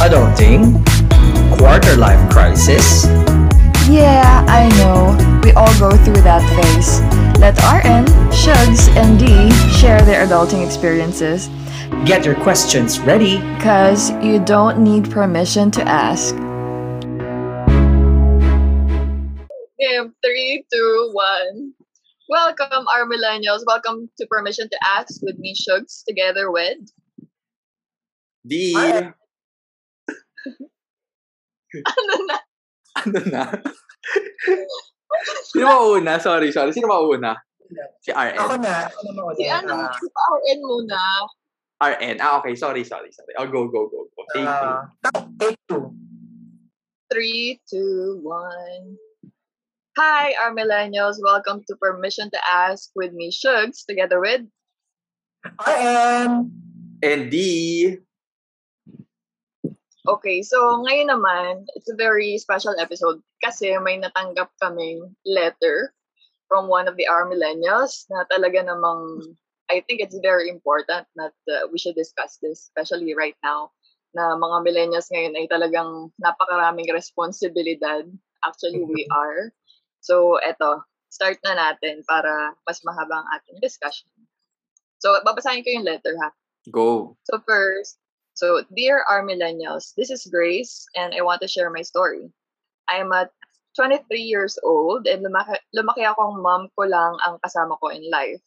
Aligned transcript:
Adulting? 0.00 0.82
Quarter 1.58 1.96
life 1.96 2.30
crisis? 2.30 3.04
Yeah, 3.90 4.42
I 4.48 4.70
know. 4.78 5.14
We 5.44 5.52
all 5.52 5.78
go 5.78 5.90
through 5.98 6.22
that 6.22 6.40
phase. 6.56 7.00
Let 7.38 7.58
RN, 7.58 8.06
Shugs, 8.32 8.88
and 8.96 9.18
D 9.18 9.50
share 9.78 10.00
their 10.00 10.26
adulting 10.26 10.64
experiences. 10.64 11.50
Get 12.06 12.24
your 12.24 12.34
questions 12.36 12.98
ready. 12.98 13.40
Cause 13.60 14.12
you 14.24 14.42
don't 14.42 14.78
need 14.78 15.10
permission 15.10 15.70
to 15.72 15.82
ask. 15.86 16.34
Game 19.78 20.14
three, 20.24 20.64
two, 20.72 21.10
one. 21.12 21.75
Welcome, 22.28 22.90
our 22.90 23.06
millennials. 23.06 23.62
Welcome 23.66 24.10
to 24.18 24.26
Permission 24.26 24.68
to 24.68 24.78
Ask 24.82 25.22
with 25.22 25.38
me, 25.38 25.54
Shugs, 25.54 26.02
together 26.02 26.50
with. 26.50 26.82
Di. 28.42 28.74
Ano 31.86 32.14
na? 32.26 32.36
Ano 32.98 33.20
na? 33.30 33.44
Sino 35.54 35.64
mauna? 35.70 36.18
Sorry, 36.18 36.50
sorry. 36.50 36.74
Sino 36.74 36.90
mauna? 36.90 37.38
Si 38.02 38.10
RN. 38.10 38.34
Ako 38.42 38.54
na. 38.58 38.90
Ako 38.90 39.00
na 39.06 39.12
mauna. 39.14 39.36
Si 39.38 39.46
ano? 39.46 39.74
Ah, 39.86 39.94
Si 39.94 40.06
RN 40.10 40.58
muna. 40.66 40.98
RN. 41.78 42.16
Ah, 42.18 42.42
okay. 42.42 42.58
Sorry, 42.58 42.82
sorry, 42.82 43.14
sorry. 43.14 43.38
Oh, 43.38 43.46
go, 43.46 43.70
go, 43.70 43.86
go. 43.86 44.10
go. 44.10 44.22
Take 44.34 44.50
two. 44.50 44.74
ah, 44.74 44.82
take 45.38 45.58
two. 45.70 45.94
Three, 47.06 47.62
two, 47.70 48.18
one. 48.26 48.98
Hi, 49.96 50.36
our 50.44 50.52
millennials. 50.52 51.16
Welcome 51.24 51.64
to 51.72 51.76
Permission 51.80 52.28
to 52.28 52.40
Ask 52.44 52.92
with 52.92 53.16
me, 53.16 53.32
Shugs, 53.32 53.80
together 53.88 54.20
with. 54.20 54.44
RM. 55.64 56.52
And 57.00 57.30
D. 57.32 57.96
Okay, 60.04 60.44
so 60.44 60.84
ngayon 60.84 61.08
naman, 61.08 61.64
it's 61.80 61.88
a 61.88 61.96
very 61.96 62.36
special 62.36 62.76
episode 62.76 63.24
kasi 63.40 63.72
may 63.80 63.96
natanggap 63.96 64.52
kaming 64.60 65.16
letter 65.24 65.96
from 66.44 66.68
one 66.68 66.92
of 66.92 67.00
the 67.00 67.08
our 67.08 67.24
millennials 67.24 68.04
na 68.12 68.28
talaga 68.28 68.68
namang 68.68 69.32
I 69.72 69.80
think 69.80 70.04
it's 70.04 70.20
very 70.20 70.52
important 70.52 71.08
that 71.16 71.32
uh, 71.48 71.72
we 71.72 71.80
should 71.80 71.96
discuss 71.96 72.36
this, 72.44 72.68
especially 72.68 73.16
right 73.16 73.40
now, 73.40 73.72
na 74.12 74.36
mga 74.36 74.60
millennials 74.60 75.08
ngayon 75.08 75.40
ay 75.40 75.48
talagang 75.48 76.12
napakaraming 76.20 76.92
responsibilidad. 76.92 78.04
Actually, 78.44 78.84
we 78.84 79.08
are. 79.24 79.56
So, 80.06 80.38
eto, 80.38 80.86
start 81.10 81.42
na 81.42 81.58
natin 81.58 82.06
para 82.06 82.54
mas 82.62 82.78
mahaba 82.86 83.26
ang 83.26 83.28
ating 83.34 83.58
discussion. 83.58 84.06
So, 85.02 85.18
babasahin 85.26 85.66
ko 85.66 85.74
yung 85.74 85.88
letter 85.90 86.14
ha. 86.22 86.30
Go. 86.70 87.16
So 87.30 87.38
first, 87.46 87.98
so 88.34 88.62
dear 88.74 89.04
our 89.06 89.22
millennials, 89.22 89.94
this 89.94 90.10
is 90.10 90.26
Grace 90.26 90.86
and 90.98 91.14
I 91.14 91.22
want 91.22 91.42
to 91.42 91.48
share 91.48 91.70
my 91.70 91.82
story. 91.82 92.30
I 92.90 92.98
am 92.98 93.12
at 93.12 93.30
23 93.78 94.18
years 94.18 94.58
old 94.64 95.06
and 95.06 95.22
lumaki, 95.22 95.58
lumaki 95.70 96.02
akong 96.02 96.42
mom 96.42 96.68
ko 96.74 96.86
lang 96.90 97.14
ang 97.26 97.38
kasama 97.44 97.78
ko 97.78 97.88
in 97.94 98.02
life. 98.10 98.42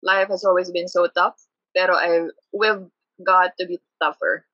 Life 0.00 0.28
has 0.28 0.44
always 0.44 0.70
been 0.70 0.88
so 0.88 1.08
tough, 1.12 1.36
pero 1.76 1.92
I 1.92 2.32
we've 2.56 2.88
got 3.20 3.52
to 3.58 3.66
be 3.66 3.76
tougher. 4.00 4.46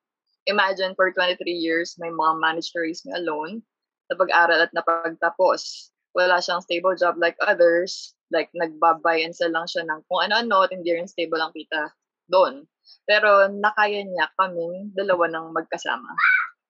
Imagine 0.47 0.93
for 0.95 1.11
23 1.11 1.39
years, 1.47 1.95
my 1.97 2.09
mom 2.09 2.41
managed 2.41 2.73
to 2.73 2.81
raise 2.81 3.05
me 3.05 3.13
alone, 3.15 3.63
napag-aral 4.11 4.61
at 4.61 4.73
napagtapos. 4.75 5.89
Wala 6.15 6.39
siyang 6.39 6.63
stable 6.63 6.95
job 6.95 7.19
like 7.19 7.35
others, 7.43 8.15
like 8.31 8.47
nagbabay 8.55 9.27
and 9.27 9.35
sell 9.35 9.51
lang 9.51 9.67
siya 9.67 9.83
ng 9.83 9.99
kung 10.07 10.23
ano-ano 10.23 10.63
at 10.63 10.71
hindi 10.71 10.95
rin 10.95 11.11
stable 11.11 11.43
ang 11.43 11.51
kita 11.51 11.91
doon. 12.31 12.63
Pero 13.05 13.51
nakaya 13.51 14.01
niya 14.01 14.31
kaming 14.39 14.95
dalawa 14.95 15.29
ng 15.29 15.45
magkasama. 15.53 16.09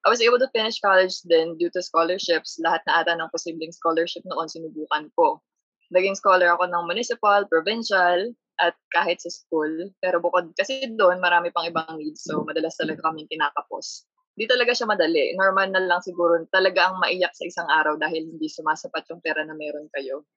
I 0.06 0.14
was 0.14 0.22
able 0.22 0.38
to 0.38 0.50
finish 0.54 0.78
college 0.82 1.22
then 1.26 1.58
due 1.58 1.74
to 1.74 1.82
scholarships. 1.82 2.62
Lahat 2.62 2.82
na 2.86 3.02
ata 3.02 3.18
ng 3.18 3.32
posibleng 3.34 3.74
scholarship 3.74 4.22
noon 4.26 4.46
sinubukan 4.46 5.10
ko. 5.18 5.42
Naging 5.90 6.18
scholar 6.18 6.54
ako 6.54 6.70
ng 6.70 6.84
municipal, 6.90 7.46
provincial, 7.50 8.34
at 8.62 8.78
kahit 8.94 9.20
sa 9.20 9.30
school. 9.34 9.92
Pero 10.00 10.22
bukod 10.22 10.54
kasi 10.56 10.88
doon, 10.96 11.20
marami 11.20 11.52
pang 11.52 11.68
ibang 11.68 11.98
needs. 12.00 12.24
So, 12.24 12.46
madalas 12.46 12.78
talaga 12.80 13.04
kaming 13.04 13.28
kinakapos. 13.28 14.08
Di 14.36 14.46
talaga 14.52 14.76
siya 14.76 14.92
madali. 14.92 15.32
Normal 15.40 15.72
na 15.72 15.80
lang 15.80 16.04
siguro 16.04 16.44
talaga 16.52 16.92
ang 16.92 17.00
maiyak 17.00 17.32
sa 17.32 17.48
isang 17.48 17.68
araw 17.72 17.96
dahil 17.96 18.28
hindi 18.36 18.52
sumasapat 18.52 19.08
yung 19.08 19.24
pera 19.24 19.48
na 19.48 19.56
meron 19.56 19.88
kayo. 19.96 20.28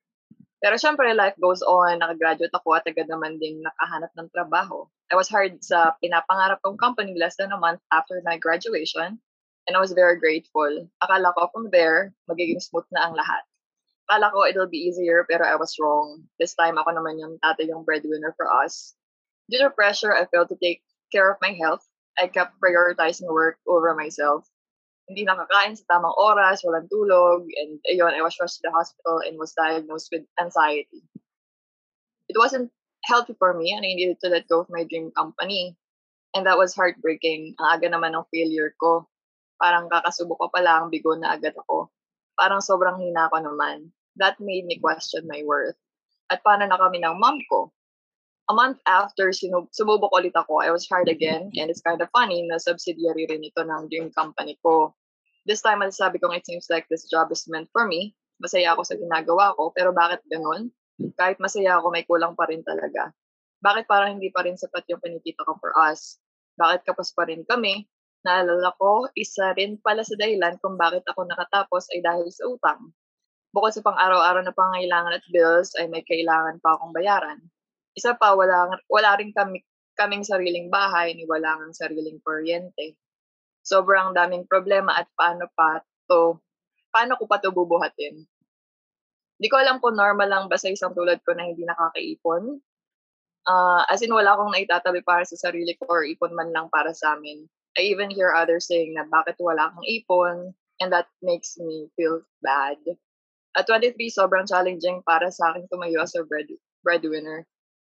Pero 0.58 0.74
syempre, 0.78 1.10
life 1.14 1.34
goes 1.38 1.62
on. 1.62 1.98
Nakagraduate 1.98 2.54
ako 2.54 2.78
at 2.78 2.86
agad 2.86 3.10
naman 3.10 3.42
ding 3.42 3.62
nakahanap 3.62 4.10
ng 4.14 4.30
trabaho. 4.30 4.86
I 5.10 5.18
was 5.18 5.30
hired 5.30 5.62
sa 5.62 5.98
pinapangarap 5.98 6.62
kong 6.62 6.78
company 6.78 7.14
less 7.18 7.38
than 7.38 7.54
a 7.54 7.58
month 7.58 7.82
after 7.90 8.18
my 8.22 8.38
graduation. 8.38 9.18
And 9.66 9.74
I 9.74 9.82
was 9.82 9.94
very 9.94 10.18
grateful. 10.18 10.90
Akala 11.02 11.34
ko 11.34 11.50
from 11.50 11.70
there, 11.70 12.14
magiging 12.30 12.62
smooth 12.62 12.86
na 12.94 13.06
ang 13.06 13.14
lahat. 13.18 13.42
Akala 14.08 14.30
ko 14.32 14.46
it'll 14.46 14.70
be 14.70 14.88
easier, 14.88 15.26
pero 15.28 15.42
I 15.42 15.58
was 15.58 15.76
wrong. 15.78 16.26
This 16.38 16.54
time, 16.54 16.78
ako 16.78 16.96
naman 16.96 17.20
yung 17.20 17.38
tatay 17.42 17.68
yung 17.68 17.84
breadwinner 17.84 18.32
for 18.34 18.48
us. 18.48 18.94
Due 19.50 19.62
to 19.62 19.70
pressure, 19.70 20.14
I 20.14 20.26
failed 20.30 20.54
to 20.54 20.58
take 20.60 20.82
care 21.12 21.28
of 21.30 21.40
my 21.40 21.52
health. 21.56 21.84
I 22.18 22.26
kept 22.26 22.58
prioritizing 22.58 23.30
work 23.30 23.62
over 23.66 23.94
myself. 23.94 24.44
Hindi 25.08 25.24
nakakain 25.24 25.78
sa 25.78 25.86
tamang 25.88 26.18
oras, 26.18 26.60
walang 26.66 26.90
tulog, 26.90 27.48
and 27.48 27.80
ayun, 27.88 28.12
I 28.12 28.20
was 28.20 28.36
rushed 28.36 28.60
to 28.60 28.68
the 28.68 28.74
hospital 28.74 29.24
and 29.24 29.40
was 29.40 29.56
diagnosed 29.56 30.12
with 30.12 30.28
anxiety. 30.36 31.00
It 32.28 32.36
wasn't 32.36 32.68
healthy 33.08 33.32
for 33.38 33.56
me 33.56 33.72
and 33.72 33.80
I 33.80 33.96
needed 33.96 34.20
to 34.20 34.28
let 34.28 34.50
go 34.52 34.60
of 34.60 34.68
my 34.68 34.84
dream 34.84 35.10
company. 35.16 35.78
And 36.36 36.44
that 36.44 36.60
was 36.60 36.76
heartbreaking. 36.76 37.56
Ang 37.56 37.68
aga 37.72 37.88
naman 37.88 38.12
ng 38.12 38.28
failure 38.28 38.76
ko. 38.76 39.08
Parang 39.56 39.88
kakasubo 39.88 40.36
ko 40.36 40.52
pa 40.52 40.60
lang, 40.60 40.92
bigo 40.92 41.16
na 41.16 41.32
agad 41.40 41.56
ako. 41.56 41.88
Parang 42.36 42.60
sobrang 42.60 43.00
hina 43.00 43.32
ko 43.32 43.40
naman. 43.40 43.88
That 44.20 44.36
made 44.38 44.68
me 44.68 44.76
question 44.76 45.24
my 45.24 45.40
worth. 45.48 45.78
At 46.28 46.44
paano 46.44 46.68
na 46.68 46.76
kami 46.76 47.00
ng 47.00 47.16
mom 47.16 47.40
ko? 47.48 47.72
A 48.48 48.56
month 48.56 48.80
after 48.88 49.28
sinub- 49.28 49.68
sumubok 49.76 50.08
ulit 50.16 50.32
ako, 50.32 50.64
I 50.64 50.72
was 50.72 50.88
hired 50.88 51.12
again 51.12 51.52
and 51.60 51.68
it's 51.68 51.84
kind 51.84 52.00
of 52.00 52.08
funny 52.16 52.48
na 52.48 52.56
subsidiary 52.56 53.28
rin 53.28 53.44
ito 53.44 53.60
ng 53.60 53.92
dream 53.92 54.08
company 54.16 54.56
ko. 54.64 54.96
This 55.44 55.60
time, 55.60 55.84
sabi 55.92 56.16
kong 56.16 56.32
it 56.32 56.48
seems 56.48 56.64
like 56.72 56.88
this 56.88 57.04
job 57.12 57.28
is 57.28 57.44
meant 57.44 57.68
for 57.76 57.84
me. 57.84 58.16
Masaya 58.40 58.72
ako 58.72 58.88
sa 58.88 58.96
ginagawa 58.96 59.52
ko, 59.52 59.68
pero 59.76 59.92
bakit 59.92 60.24
ganun? 60.32 60.72
Kahit 61.20 61.36
masaya 61.44 61.76
ako, 61.76 61.92
may 61.92 62.08
kulang 62.08 62.32
pa 62.32 62.48
rin 62.48 62.64
talaga. 62.64 63.12
Bakit 63.60 63.84
parang 63.84 64.16
hindi 64.16 64.32
pa 64.32 64.48
rin 64.48 64.56
sapat 64.56 64.88
yung 64.88 65.04
kinikita 65.04 65.44
ko 65.44 65.60
for 65.60 65.76
us? 65.76 66.16
Bakit 66.56 66.88
kapos 66.88 67.12
pa 67.12 67.28
rin 67.28 67.44
kami? 67.44 67.84
Naalala 68.24 68.72
ko, 68.80 69.12
isa 69.12 69.52
rin 69.60 69.76
pala 69.76 70.02
sa 70.02 70.16
dahilan 70.16 70.56
kung 70.64 70.80
bakit 70.80 71.04
ako 71.04 71.28
nakatapos 71.28 71.92
ay 71.92 72.00
dahil 72.00 72.32
sa 72.32 72.48
utang. 72.48 72.96
Bukod 73.52 73.76
sa 73.76 73.84
pang-araw-araw 73.84 74.40
na 74.40 74.56
pangailangan 74.56 75.20
at 75.20 75.24
bills, 75.28 75.76
ay 75.76 75.86
may 75.92 76.00
kailangan 76.00 76.58
pa 76.64 76.80
akong 76.80 76.96
bayaran. 76.96 77.44
Isa 77.98 78.14
pa, 78.14 78.38
wala, 78.38 78.70
wala 78.86 79.10
rin 79.18 79.34
kami, 79.34 79.66
kaming 79.98 80.22
sariling 80.22 80.70
bahay, 80.70 81.18
ni 81.18 81.26
wala 81.26 81.58
ng 81.58 81.74
sariling 81.74 82.22
kuryente. 82.22 82.94
Sobrang 83.66 84.14
daming 84.14 84.46
problema 84.46 84.94
at 84.94 85.10
paano 85.18 85.50
pa 85.58 85.82
to, 86.06 86.38
paano 86.94 87.18
ko 87.18 87.26
pa 87.26 87.42
to 87.42 87.50
bubuhatin. 87.50 88.22
Hindi 89.38 89.48
ko 89.50 89.56
alam 89.58 89.82
kung 89.82 89.98
normal 89.98 90.30
lang 90.30 90.44
ba 90.46 90.54
sa 90.54 90.70
isang 90.70 90.94
tulad 90.94 91.18
ko 91.26 91.34
na 91.34 91.50
hindi 91.50 91.66
nakakaipon. 91.66 92.62
Uh, 93.46 93.82
as 93.90 94.02
in, 94.02 94.14
wala 94.14 94.34
akong 94.34 94.54
naitatabi 94.54 95.02
para 95.02 95.26
sa 95.26 95.34
sarili 95.34 95.74
ko 95.78 95.90
or 95.90 96.06
ipon 96.06 96.34
man 96.34 96.54
lang 96.54 96.70
para 96.70 96.94
sa 96.94 97.18
amin. 97.18 97.46
I 97.78 97.90
even 97.90 98.10
hear 98.10 98.34
others 98.34 98.66
saying 98.66 98.98
na 98.98 99.06
bakit 99.06 99.38
wala 99.38 99.70
kang 99.70 99.86
ipon 99.86 100.54
and 100.82 100.90
that 100.90 101.06
makes 101.22 101.58
me 101.58 101.90
feel 101.94 102.22
bad. 102.42 102.78
At 103.54 103.66
23, 103.66 103.94
sobrang 104.10 104.46
challenging 104.46 105.02
para 105.02 105.30
sa 105.30 105.54
akin 105.54 105.66
tumayo 105.70 106.02
as 106.02 106.14
a 106.14 106.22
bread, 106.22 106.50
breadwinner. 106.82 107.46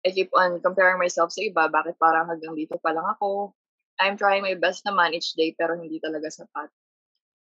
I 0.06 0.14
keep 0.14 0.30
on 0.38 0.62
comparing 0.62 1.02
myself 1.02 1.34
sa 1.34 1.42
iba, 1.42 1.66
bakit 1.66 1.98
parang 1.98 2.30
hanggang 2.30 2.54
dito 2.54 2.78
pa 2.78 2.94
lang 2.94 3.10
ako. 3.18 3.58
I'm 3.98 4.22
trying 4.22 4.46
my 4.46 4.54
best 4.54 4.86
naman 4.86 5.18
each 5.18 5.34
day 5.34 5.58
pero 5.58 5.74
hindi 5.74 5.98
talaga 5.98 6.30
sapat. 6.30 6.70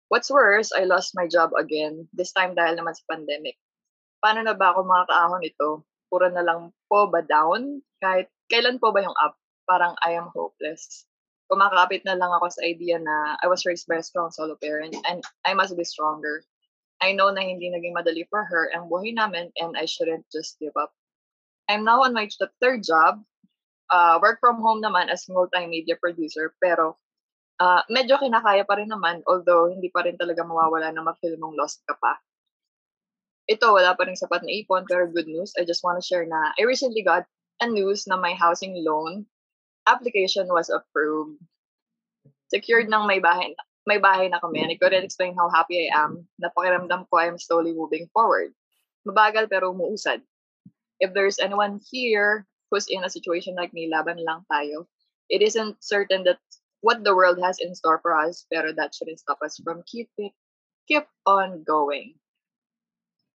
What's 0.07 0.31
worse, 0.31 0.71
I 0.71 0.87
lost 0.87 1.11
my 1.17 1.27
job 1.27 1.51
again, 1.59 2.07
this 2.15 2.31
time 2.31 2.55
dahil 2.55 2.79
naman 2.79 2.95
sa 2.95 3.03
pandemic. 3.11 3.59
Paano 4.23 4.47
na 4.47 4.55
ba 4.55 4.71
ako 4.71 4.87
makakaahon 4.87 5.43
ito? 5.43 5.83
Puro 6.07 6.31
na 6.31 6.45
lang 6.45 6.71
po 6.87 7.11
ba 7.11 7.19
down? 7.19 7.83
Kahit 7.99 8.31
kailan 8.47 8.79
po 8.79 8.95
ba 8.95 9.03
yung 9.03 9.17
up? 9.19 9.35
Parang 9.67 9.99
I 9.99 10.15
am 10.15 10.31
hopeless. 10.31 11.03
Kumakapit 11.51 12.07
na 12.07 12.15
lang 12.15 12.31
ako 12.31 12.47
sa 12.47 12.63
idea 12.63 12.95
na 12.95 13.35
I 13.43 13.51
was 13.51 13.67
raised 13.67 13.91
by 13.91 13.99
a 13.99 14.05
strong 14.05 14.31
solo 14.31 14.55
parent 14.55 14.95
and 15.03 15.19
I 15.43 15.51
must 15.51 15.75
be 15.75 15.83
stronger. 15.83 16.47
I 17.03 17.11
know 17.11 17.27
na 17.35 17.43
hindi 17.43 17.67
naging 17.67 17.91
madali 17.91 18.23
for 18.31 18.47
her 18.47 18.71
ang 18.71 18.87
buhay 18.87 19.11
namin 19.11 19.51
and 19.59 19.75
I 19.75 19.83
shouldn't 19.83 20.23
just 20.31 20.55
give 20.63 20.77
up. 20.79 20.95
I'm 21.73 21.81
now 21.81 22.05
on 22.05 22.13
my 22.13 22.29
third 22.61 22.85
job. 22.85 23.25
Uh, 23.89 24.21
work 24.21 24.37
from 24.37 24.61
home 24.61 24.77
naman 24.77 25.09
as 25.09 25.25
multimedia 25.25 25.97
producer 25.97 26.53
pero 26.61 26.97
uh, 27.57 27.81
medyo 27.89 28.21
kinakaya 28.21 28.61
pa 28.61 28.77
rin 28.77 28.93
naman 28.93 29.25
although 29.25 29.73
hindi 29.73 29.89
pa 29.89 30.05
rin 30.05 30.17
talaga 30.17 30.45
mawawala 30.45 30.93
na 30.93 31.01
ma-feel 31.01 31.33
mong 31.41 31.57
lost 31.57 31.81
ka 31.89 31.97
pa. 31.97 32.21
Ito, 33.49 33.73
wala 33.73 33.97
pa 33.97 34.05
rin 34.05 34.15
sapat 34.15 34.45
na 34.45 34.53
ipon 34.53 34.85
pero 34.85 35.09
good 35.09 35.27
news. 35.27 35.51
I 35.57 35.65
just 35.65 35.81
want 35.81 35.97
to 35.97 36.05
share 36.05 36.29
na 36.29 36.53
I 36.55 36.63
recently 36.69 37.01
got 37.01 37.25
a 37.59 37.67
news 37.67 38.05
na 38.05 38.21
my 38.21 38.37
housing 38.37 38.77
loan 38.85 39.25
application 39.89 40.47
was 40.47 40.69
approved. 40.69 41.41
Secured 42.53 42.87
ng 42.87 43.03
may 43.09 43.17
bahay 43.17 43.57
may 43.83 43.99
bahay 43.99 44.31
na 44.31 44.39
kami 44.39 44.63
and 44.63 44.71
I 44.71 44.79
couldn't 44.79 45.03
explain 45.03 45.35
how 45.35 45.51
happy 45.51 45.89
I 45.89 46.07
am. 46.07 46.23
Napakiramdam 46.39 47.09
ko 47.11 47.19
I'm 47.19 47.41
slowly 47.41 47.75
moving 47.75 48.07
forward. 48.15 48.55
Mabagal 49.03 49.51
pero 49.51 49.75
umuusad. 49.75 50.23
If 51.03 51.11
there's 51.11 51.43
anyone 51.43 51.83
here 51.91 52.47
who's 52.71 52.87
in 52.87 53.03
a 53.03 53.11
situation 53.11 53.59
like 53.59 53.75
me, 53.75 53.91
laban 53.91 54.23
lang 54.23 54.47
tayo. 54.47 54.87
It 55.27 55.43
isn't 55.43 55.83
certain 55.83 56.23
that 56.23 56.39
what 56.79 57.03
the 57.03 57.11
world 57.11 57.43
has 57.43 57.59
in 57.59 57.75
store 57.75 57.99
for 57.99 58.15
us, 58.15 58.47
pero 58.47 58.71
that 58.71 58.95
shouldn't 58.95 59.19
stop 59.19 59.43
us 59.43 59.59
from 59.59 59.83
keep 59.83 60.07
it, 60.15 60.31
keep 60.87 61.03
on 61.27 61.67
going. 61.67 62.15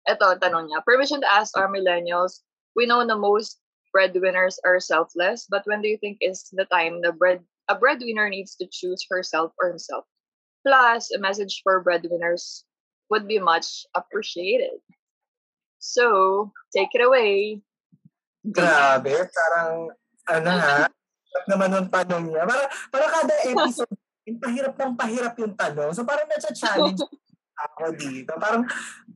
Ito, 0.09 0.41
tanong 0.41 0.73
niya. 0.73 0.81
Permission 0.81 1.21
to 1.21 1.29
ask 1.29 1.53
our 1.61 1.69
millennials, 1.69 2.41
we 2.73 2.89
know 2.89 3.05
the 3.05 3.21
most 3.21 3.61
breadwinners 3.93 4.57
are 4.65 4.81
selfless, 4.81 5.45
but 5.45 5.69
when 5.69 5.85
do 5.85 5.89
you 5.89 6.01
think 6.01 6.25
is 6.25 6.49
the 6.57 6.65
time 6.73 7.05
the 7.05 7.13
bread 7.13 7.45
a 7.69 7.77
breadwinner 7.77 8.33
needs 8.33 8.57
to 8.57 8.69
choose 8.73 9.05
herself 9.13 9.53
or 9.61 9.69
himself? 9.69 10.09
Plus, 10.65 11.13
a 11.13 11.21
message 11.21 11.61
for 11.61 11.85
breadwinners 11.85 12.65
would 13.13 13.29
be 13.29 13.39
much 13.39 13.85
appreciated. 13.93 14.81
So, 15.79 16.51
take 16.75 16.91
it 16.95 17.03
away. 17.07 17.63
Grabe, 18.43 19.15
parang, 19.31 19.95
ano 20.29 20.51
ha, 20.51 20.87
hirap 20.89 21.45
naman 21.47 21.75
yung 21.75 21.89
tanong 21.91 22.25
niya. 22.31 22.43
Para, 22.47 22.65
para 22.91 23.07
kada 23.07 23.35
episode, 23.47 23.95
pahirap 24.45 24.75
ng 24.77 24.95
pahirap 24.99 25.35
yung 25.41 25.55
tanong. 25.55 25.91
So 25.95 26.05
parang 26.05 26.29
nasa-challenge 26.29 27.01
ako 27.69 27.95
dito. 27.97 28.33
Parang, 28.37 28.67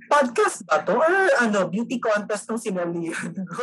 podcast 0.08 0.64
ba 0.66 0.82
to? 0.82 0.96
Or 0.98 1.12
ano, 1.40 1.68
beauty 1.68 1.98
contest 1.98 2.48
nung 2.48 2.60
sinalihan 2.60 3.32
ko. 3.50 3.62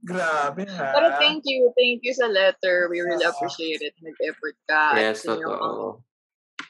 Grabe 0.00 0.64
ha. 0.64 0.88
Pero 0.96 1.08
thank 1.20 1.44
you. 1.44 1.68
Thank 1.76 2.00
you 2.04 2.12
sa 2.16 2.24
letter. 2.24 2.88
We 2.88 3.04
really 3.04 3.24
appreciate 3.24 3.84
it. 3.84 3.92
Nag-effort 4.00 4.56
ka. 4.64 4.96
Yes, 4.96 5.24
totoo. 5.28 6.00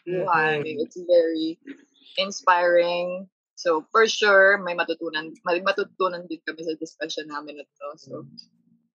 buhay. 0.03 0.65
Mhm. 0.65 0.83
It's 0.83 0.99
very 1.07 1.59
inspiring. 2.19 3.29
So, 3.55 3.85
for 3.93 4.09
sure, 4.09 4.57
may 4.65 4.73
matutunan, 4.73 5.37
may 5.45 5.61
matutunan 5.61 6.25
din 6.27 6.41
kami 6.49 6.65
sa 6.65 6.75
discussion 6.81 7.29
namin 7.29 7.61
na 7.61 7.65
to. 7.69 7.89
So, 8.01 8.13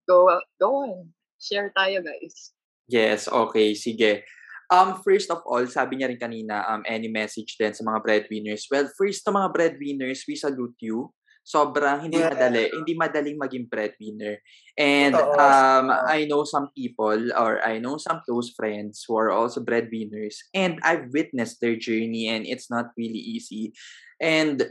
go, 0.10 0.26
go 0.58 0.90
on. 0.90 1.14
Share 1.38 1.70
tayo, 1.78 2.02
guys. 2.02 2.56
Yes, 2.90 3.30
okay, 3.30 3.78
sige. 3.78 4.26
Um, 4.74 4.98
first 5.06 5.30
of 5.30 5.46
all, 5.46 5.62
sabi 5.70 6.02
niya 6.02 6.10
rin 6.10 6.18
kanina, 6.18 6.66
um, 6.66 6.82
any 6.90 7.06
message 7.06 7.54
din 7.62 7.74
sa 7.74 7.86
mga 7.86 8.02
breadwinners. 8.02 8.66
Well, 8.66 8.90
first 8.98 9.22
sa 9.22 9.30
mga 9.30 9.54
breadwinners, 9.54 10.26
we 10.26 10.34
salute 10.34 10.78
you. 10.82 11.14
Sobrang 11.46 12.02
hindi 12.02 12.18
Yeah. 12.18 12.34
madali, 12.34 12.74
hindi 12.74 12.98
madaling 12.98 13.38
maging 13.38 13.70
breadwinner. 13.70 14.42
And 14.74 15.14
um, 15.14 15.94
I 15.94 16.26
know 16.26 16.42
some 16.42 16.74
people 16.74 17.30
or 17.38 17.62
I 17.62 17.78
know 17.78 18.02
some 18.02 18.26
close 18.26 18.50
friends 18.50 19.06
who 19.06 19.14
are 19.14 19.30
also 19.30 19.62
breadwinners 19.62 20.42
and 20.58 20.82
I've 20.82 21.14
witnessed 21.14 21.62
their 21.62 21.78
journey 21.78 22.34
and 22.34 22.50
it's 22.50 22.74
not 22.74 22.98
really 22.98 23.22
easy. 23.22 23.78
And 24.18 24.66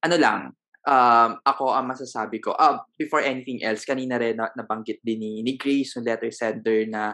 ano 0.00 0.16
lang, 0.16 0.40
um, 0.88 1.30
ako 1.44 1.76
ang 1.76 1.92
masasabi 1.92 2.40
ko, 2.40 2.56
uh, 2.56 2.80
before 2.96 3.20
anything 3.20 3.60
else, 3.60 3.84
kanina 3.84 4.16
rin 4.16 4.40
na, 4.40 4.48
nabanggit 4.56 5.04
din 5.04 5.20
ni, 5.20 5.32
ni 5.44 5.60
Grace, 5.60 5.96
yung 5.96 6.08
letter 6.08 6.32
sender 6.32 6.88
na 6.88 7.12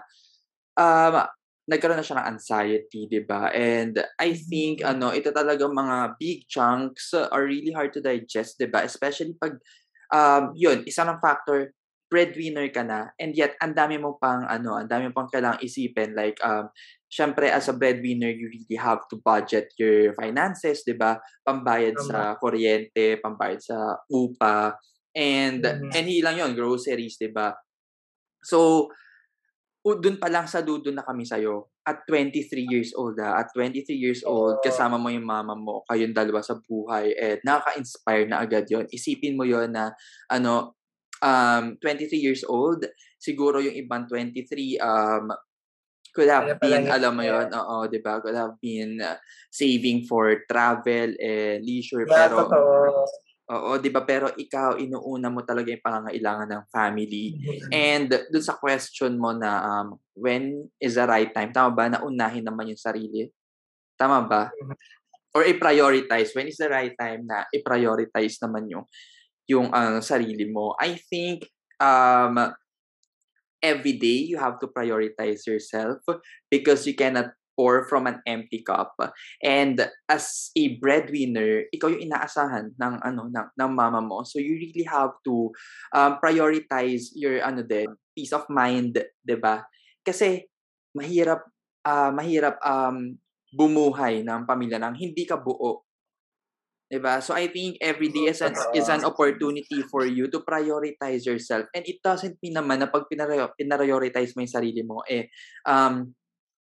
um, 0.79 1.27
nagkaroon 1.69 2.01
na 2.01 2.07
siya 2.07 2.19
ng 2.23 2.31
anxiety, 2.39 3.09
di 3.11 3.21
ba? 3.25 3.51
And 3.53 3.99
I 4.21 4.33
think, 4.39 4.81
ano, 4.85 5.13
ito 5.13 5.31
talaga 5.35 5.69
mga 5.69 6.17
big 6.21 6.49
chunks 6.49 7.13
are 7.17 7.45
really 7.45 7.73
hard 7.75 7.93
to 7.97 8.03
digest, 8.05 8.57
di 8.61 8.67
ba? 8.71 8.85
Especially 8.87 9.37
pag, 9.37 9.61
um, 10.15 10.53
yun, 10.57 10.83
isa 10.89 11.05
ng 11.05 11.21
factor, 11.21 11.73
breadwinner 12.11 12.67
ka 12.75 12.83
na, 12.83 13.15
and 13.23 13.39
yet, 13.39 13.55
ang 13.63 13.71
dami 13.75 13.95
mo 14.01 14.19
pang, 14.19 14.43
ano, 14.47 14.75
ang 14.79 14.91
dami 14.91 15.11
mo 15.11 15.15
pang 15.15 15.31
kailangang 15.31 15.63
isipin, 15.63 16.11
like, 16.19 16.37
um, 16.43 16.67
syempre, 17.07 17.47
as 17.51 17.71
a 17.71 17.75
breadwinner, 17.77 18.31
you 18.35 18.51
really 18.51 18.79
have 18.79 19.03
to 19.11 19.19
budget 19.23 19.71
your 19.79 20.11
finances, 20.19 20.83
di 20.83 20.95
ba? 20.99 21.23
Pambayad 21.47 21.97
Tama. 21.97 22.01
sa 22.03 22.35
kuryente, 22.43 23.23
pambayad 23.23 23.63
sa 23.63 23.95
upa, 24.11 24.75
and, 25.15 25.63
Mhm. 25.63 25.91
and 25.95 26.05
hindi 26.07 26.19
lang 26.23 26.35
yun, 26.39 26.53
groceries, 26.59 27.15
di 27.19 27.31
ba? 27.31 27.55
So, 28.45 28.89
o 29.81 29.97
dun 29.97 30.21
pa 30.21 30.29
lang 30.29 30.45
sa 30.45 30.61
dudo 30.61 30.93
na 30.93 31.01
kami 31.01 31.25
sa'yo. 31.25 31.73
At 31.89 32.05
23 32.05 32.69
years 32.69 32.91
old 32.93 33.17
ah. 33.17 33.41
At 33.41 33.49
23 33.57 33.97
years 33.97 34.21
old, 34.29 34.61
kasama 34.61 35.01
mo 35.01 35.09
yung 35.09 35.25
mama 35.25 35.57
mo, 35.57 35.81
kayong 35.89 36.13
dalawa 36.13 36.45
sa 36.45 36.61
buhay, 36.61 37.17
eh, 37.17 37.37
nakaka-inspire 37.41 38.29
na 38.29 38.45
agad 38.45 38.69
yon 38.69 38.85
Isipin 38.93 39.41
mo 39.41 39.49
yon 39.49 39.73
na, 39.73 39.97
ano, 40.29 40.77
um, 41.25 41.81
23 41.81 42.13
years 42.21 42.45
old, 42.45 42.85
siguro 43.17 43.65
yung 43.65 43.77
ibang 43.77 44.05
23, 44.05 44.77
um, 44.85 45.33
could 46.13 46.29
have 46.29 46.61
been, 46.61 46.85
alam 46.91 47.17
mo 47.17 47.25
yon 47.25 47.49
oo, 47.49 47.89
di 47.89 48.05
ba? 48.05 48.21
Could 48.21 48.37
have 48.37 48.61
been 48.61 49.01
uh, 49.01 49.17
saving 49.49 50.05
for 50.05 50.45
travel, 50.45 51.17
eh, 51.17 51.57
leisure, 51.65 52.05
Yeah, 52.05 52.29
pero, 52.29 52.45
totoo. 52.45 53.09
Oo, 53.51 53.71
di 53.83 53.91
ba? 53.91 54.07
Pero 54.07 54.31
ikaw, 54.31 54.79
inuuna 54.79 55.29
mo 55.29 55.43
talaga 55.43 55.75
yung 55.75 55.83
pangangailangan 55.83 56.49
ng 56.55 56.65
family. 56.71 57.35
Mhm. 57.35 57.71
And 57.75 58.09
dun 58.31 58.45
sa 58.45 58.55
question 58.55 59.19
mo 59.19 59.35
na 59.35 59.51
um, 59.67 59.99
when 60.15 60.71
is 60.79 60.95
the 60.95 61.05
right 61.05 61.35
time, 61.35 61.51
tama 61.51 61.75
ba? 61.75 61.91
Naunahin 61.91 62.47
naman 62.47 62.71
yung 62.71 62.79
sarili? 62.79 63.27
Tama 63.99 64.23
ba? 64.25 64.55
Mhm. 64.55 64.75
Or 65.35 65.43
i-prioritize. 65.47 66.35
When 66.35 66.47
is 66.47 66.59
the 66.59 66.71
right 66.71 66.95
time 66.95 67.27
na 67.27 67.47
i-prioritize 67.51 68.39
naman 68.43 68.71
yung 68.71 68.87
yung 69.51 69.71
uh, 69.75 69.99
sarili 69.99 70.47
mo? 70.47 70.79
I 70.79 70.95
think 70.95 71.47
um, 71.83 72.39
every 73.59 73.99
day 73.99 74.31
you 74.31 74.39
have 74.39 74.63
to 74.63 74.71
prioritize 74.71 75.43
yourself 75.47 75.99
because 76.49 76.87
you 76.87 76.95
cannot 76.95 77.35
pour 77.57 77.87
from 77.87 78.07
an 78.07 78.23
empty 78.27 78.63
cup. 78.65 78.97
And 79.43 79.79
as 80.09 80.51
a 80.57 80.79
breadwinner, 80.81 81.69
ikaw 81.75 81.93
yung 81.93 82.11
inaasahan 82.11 82.75
ng 82.77 82.95
ano 83.05 83.29
ng, 83.29 83.49
ng 83.55 83.71
mama 83.73 84.01
mo. 84.01 84.23
So 84.25 84.41
you 84.41 84.57
really 84.57 84.87
have 84.89 85.17
to 85.27 85.53
um, 85.95 86.19
prioritize 86.23 87.13
your 87.15 87.43
ano 87.45 87.63
din, 87.63 87.93
peace 88.15 88.33
of 88.33 88.49
mind, 88.49 88.97
'di 88.97 89.37
ba? 89.39 89.65
Kasi 90.03 90.45
mahirap 90.97 91.47
ah, 91.87 92.11
mahirap 92.11 92.59
um 92.65 93.17
bumuhay 93.51 94.23
ng 94.23 94.47
pamilya 94.47 94.79
nang 94.79 94.95
hindi 94.95 95.27
ka 95.27 95.39
buo. 95.39 95.87
'Di 96.91 96.99
ba? 96.99 97.23
So 97.23 97.39
I 97.39 97.47
think 97.51 97.79
every 97.79 98.11
day 98.11 98.27
is 98.31 98.43
an, 98.43 98.55
is 98.75 98.91
an 98.91 99.07
opportunity 99.07 99.83
for 99.87 100.03
you 100.07 100.27
to 100.27 100.43
prioritize 100.43 101.23
yourself. 101.23 101.71
And 101.71 101.87
it 101.87 102.03
doesn't 102.03 102.43
mean 102.43 102.59
naman 102.59 102.83
na 102.83 102.91
pag 102.91 103.07
pinarioritize 103.07 104.35
mo 104.35 104.43
yung 104.43 104.57
sarili 104.59 104.83
mo 104.83 105.07
eh 105.07 105.31
um 105.71 106.11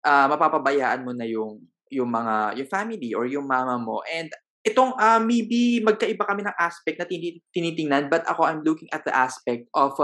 ah, 0.03 0.27
mapapabayaan 0.31 1.07
mo 1.07 1.13
na 1.15 1.27
yung 1.27 1.63
yung 1.93 2.09
mga 2.09 2.57
yung 2.57 2.71
family 2.73 3.13
or 3.13 3.29
yung 3.29 3.45
mama 3.45 3.77
mo. 3.77 4.01
And 4.09 4.33
itong 4.65 4.97
ah, 4.99 5.21
maybe 5.21 5.83
magkaiba 5.85 6.25
kami 6.25 6.43
ng 6.47 6.57
aspect 6.59 6.97
na 6.99 7.07
tini- 7.07 7.43
tinitingnan 7.51 8.09
but 8.09 8.23
ako 8.27 8.47
I'm 8.47 8.63
looking 8.63 8.89
at 8.91 9.05
the 9.05 9.15
aspect 9.15 9.69
of 9.77 9.95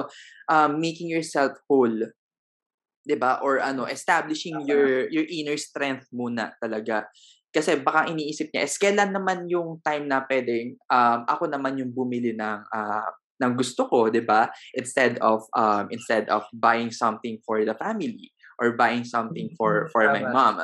uh, 0.50 0.70
making 0.70 1.08
yourself 1.10 1.56
whole. 1.66 2.12
'Di 3.06 3.16
ba? 3.16 3.40
Or 3.40 3.58
ano, 3.62 3.88
establishing 3.88 4.68
your 4.68 5.08
your 5.08 5.24
inner 5.26 5.56
strength 5.56 6.06
muna 6.12 6.54
talaga. 6.60 7.08
Kasi 7.48 7.80
baka 7.80 8.12
iniisip 8.12 8.52
niya, 8.52 8.68
es 8.68 8.76
kailan 8.76 9.08
naman 9.08 9.48
yung 9.48 9.80
time 9.80 10.04
na 10.04 10.20
pwedeng 10.28 10.76
um, 10.92 11.20
ako 11.24 11.48
naman 11.48 11.80
yung 11.80 11.90
bumili 11.96 12.36
ng 12.36 12.60
ah, 12.68 13.08
ng 13.38 13.52
gusto 13.56 13.88
ko, 13.88 14.12
'di 14.12 14.26
ba? 14.26 14.52
Instead 14.76 15.16
of 15.24 15.46
um 15.56 15.88
instead 15.88 16.28
of 16.28 16.44
buying 16.52 16.92
something 16.92 17.40
for 17.46 17.62
the 17.64 17.72
family 17.78 18.28
or 18.60 18.76
buying 18.76 19.04
something 19.04 19.50
for 19.56 19.88
Mhm, 19.88 19.92
for 19.92 20.10
my 20.10 20.26
mom. 20.26 20.62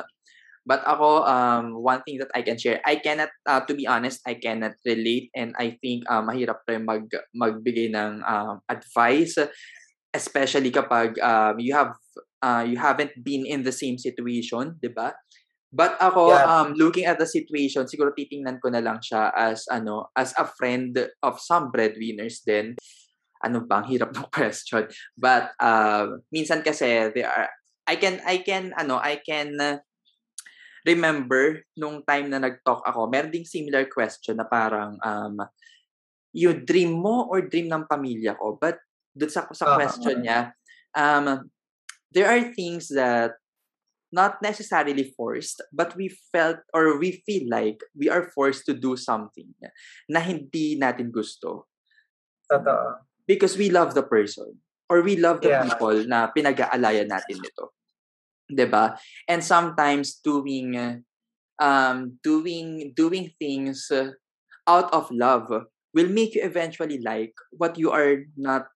But 0.65 0.81
ako, 0.81 1.29
um, 1.29 1.77
one 1.77 2.01
thing 2.01 2.17
that 2.17 2.33
I 2.33 2.41
can 2.41 2.57
share, 2.57 2.81
I 2.89 2.97
cannot, 2.97 3.29
uh, 3.45 3.61
to 3.69 3.73
be 3.77 3.85
honest, 3.85 4.25
I 4.25 4.33
cannot 4.33 4.73
relate 4.81 5.29
and 5.37 5.53
I 5.61 5.77
think 5.77 6.09
uh, 6.09 6.25
mahirap 6.25 6.65
rin 6.65 6.89
mag, 6.89 7.05
magbigay 7.37 7.93
ng 7.93 8.25
um, 8.25 8.65
advice, 8.65 9.37
especially 10.09 10.73
kapag 10.73 11.21
um, 11.21 11.61
you 11.61 11.77
have 11.77 11.93
uh, 12.41 12.65
you 12.65 12.81
haven't 12.81 13.13
been 13.21 13.45
in 13.45 13.61
the 13.61 13.71
same 13.71 14.01
situation, 14.01 14.77
di 14.81 14.89
ba? 14.89 15.13
But 15.75 15.99
ako, 15.99 16.33
Yeah. 16.33 16.47
um, 16.47 16.67
looking 16.79 17.05
at 17.05 17.19
the 17.19 17.27
situation, 17.27 17.85
siguro 17.85 18.15
titingnan 18.15 18.63
ko 18.63 18.71
na 18.71 18.79
lang 18.79 19.03
siya 19.03 19.35
as 19.35 19.67
ano, 19.67 20.09
as 20.15 20.31
a 20.39 20.47
friend 20.47 20.95
of 21.21 21.37
some 21.43 21.69
breadwinners 21.69 22.41
din. 22.41 22.73
Ano 23.43 23.61
bang 23.67 23.85
hirap 23.85 24.15
ng 24.15 24.31
question. 24.35 24.87
But 25.13 25.53
uh, 25.59 26.23
minsan 26.31 26.63
kasi 26.63 27.11
there 27.13 27.29
are 27.29 27.51
I 27.85 27.95
can 27.95 28.21
I 28.25 28.41
can 28.41 28.73
ano, 28.77 28.97
I 28.97 29.21
can 29.21 29.57
uh, 29.61 29.77
remember 30.85 31.65
nung 31.77 32.05
time 32.05 32.29
na 32.29 32.41
nag-talk 32.41 32.85
ako, 32.85 33.09
meron 33.09 33.33
ding 33.33 33.45
similar 33.45 33.89
question 33.89 34.37
na 34.37 34.45
parang 34.45 34.97
um 35.01 35.37
yung 36.35 36.65
dream 36.67 36.93
mo 36.93 37.29
or 37.31 37.45
dream 37.45 37.71
ng 37.71 37.87
pamilya 37.89 38.35
ko. 38.37 38.57
But 38.59 38.81
dun 39.15 39.31
sa 39.31 39.47
sa 39.53 39.73
Ah. 39.73 39.77
question 39.77 40.21
niya, 40.25 40.53
um 40.97 41.49
there 42.11 42.27
are 42.27 42.53
things 42.53 42.89
that 42.93 43.37
not 44.15 44.39
necessarily 44.39 45.11
forced, 45.17 45.59
but 45.75 45.91
we 45.99 46.07
felt 46.31 46.63
or 46.71 46.95
we 46.95 47.19
feel 47.27 47.45
like 47.51 47.83
we 47.91 48.07
are 48.07 48.31
forced 48.31 48.63
to 48.63 48.73
do 48.73 48.95
something 48.95 49.51
na 50.07 50.23
hindi 50.23 50.79
natin 50.79 51.11
gusto 51.11 51.67
Totoo. 52.47 53.03
because 53.27 53.59
we 53.59 53.67
love 53.67 53.91
the 53.91 54.05
person 54.05 54.55
or 54.89 55.01
we 55.01 55.17
love 55.17 55.41
the 55.41 55.49
Yeah. 55.49 55.65
people 55.65 56.05
na 56.05 56.29
pinag-aalayan 56.29 57.09
natin 57.09 57.41
nito. 57.41 57.73
'Di 58.49 58.65
ba? 58.69 58.97
And 59.25 59.41
sometimes 59.41 60.21
doing 60.21 60.77
um 61.57 62.19
doing 62.21 62.93
doing 62.93 63.31
things 63.41 63.89
out 64.67 64.89
of 64.93 65.09
love 65.09 65.49
will 65.95 66.11
make 66.11 66.35
you 66.35 66.43
eventually 66.43 66.99
like 67.01 67.33
what 67.55 67.79
you 67.79 67.89
are 67.89 68.27
not 68.35 68.67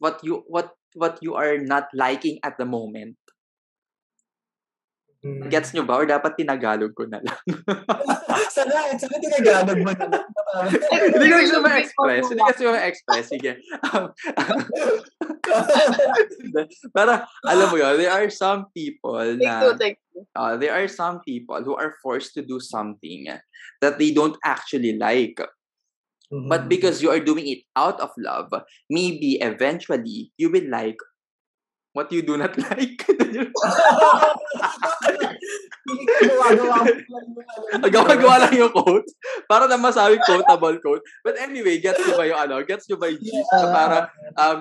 what 0.00 0.22
you 0.24 0.46
what 0.48 0.72
what 0.96 1.20
you 1.20 1.36
are 1.36 1.58
not 1.60 1.90
liking 1.92 2.40
at 2.46 2.56
the 2.56 2.64
moment. 2.64 3.18
Mm. 5.18 5.50
Gets 5.50 5.74
nyo 5.74 5.82
ba? 5.82 5.98
Or 5.98 6.06
dapat 6.06 6.38
tinagalog 6.38 6.94
ko 6.94 7.02
na 7.10 7.18
lang? 7.18 7.40
sana, 8.54 8.94
sana 8.94 9.16
tinagalog 9.18 9.78
mo 9.82 9.90
na 9.90 10.06
lang. 10.06 10.26
Hindi 11.10 11.26
ko 11.26 11.36
gusto 11.42 11.58
ma-express. 11.58 12.22
Hindi 12.30 12.42
gusto 12.46 12.70
ma-express. 12.70 13.24
Sige. 13.26 13.52
Para, 16.94 17.26
alam 17.42 17.66
mo 17.66 17.76
yun, 17.82 17.98
there 17.98 18.14
are 18.14 18.30
some 18.30 18.70
people 18.70 19.26
na, 19.42 19.74
uh, 20.38 20.54
there 20.54 20.70
are 20.70 20.86
some 20.86 21.18
people 21.26 21.66
who 21.66 21.74
are 21.74 21.98
forced 21.98 22.38
to 22.38 22.42
do 22.46 22.62
something 22.62 23.26
that 23.82 23.98
they 23.98 24.14
don't 24.14 24.38
actually 24.46 24.94
like. 24.94 25.42
Mm-hmm. 26.30 26.46
But 26.46 26.70
because 26.70 27.02
you 27.02 27.10
are 27.10 27.20
doing 27.20 27.48
it 27.50 27.66
out 27.74 27.98
of 27.98 28.14
love, 28.20 28.54
maybe 28.86 29.42
eventually 29.42 30.30
you 30.38 30.52
will 30.52 30.68
like 30.70 31.00
what 31.98 32.14
you 32.14 32.22
do 32.22 32.38
not 32.38 32.54
like. 32.70 33.02
Gawa-gawa 36.22 36.78
lang 36.86 37.02
yung. 37.02 37.90
Gawa-gawa 37.98 38.36
lang 38.46 38.54
yung 38.54 38.70
quote. 38.70 39.10
Para 39.50 39.66
na 39.66 39.74
masabi 39.74 40.22
quotable 40.22 40.78
quote. 40.78 41.02
But 41.26 41.42
anyway, 41.42 41.82
gets 41.82 41.98
nyo 42.06 42.14
ba 42.14 42.30
yung 42.30 42.38
ano? 42.38 42.62
Gets 42.62 42.86
nyo 42.86 43.02
ba 43.02 43.10
yung 43.10 43.18
gist? 43.18 43.50
Na 43.50 43.66
para, 43.74 43.96
um, 44.38 44.58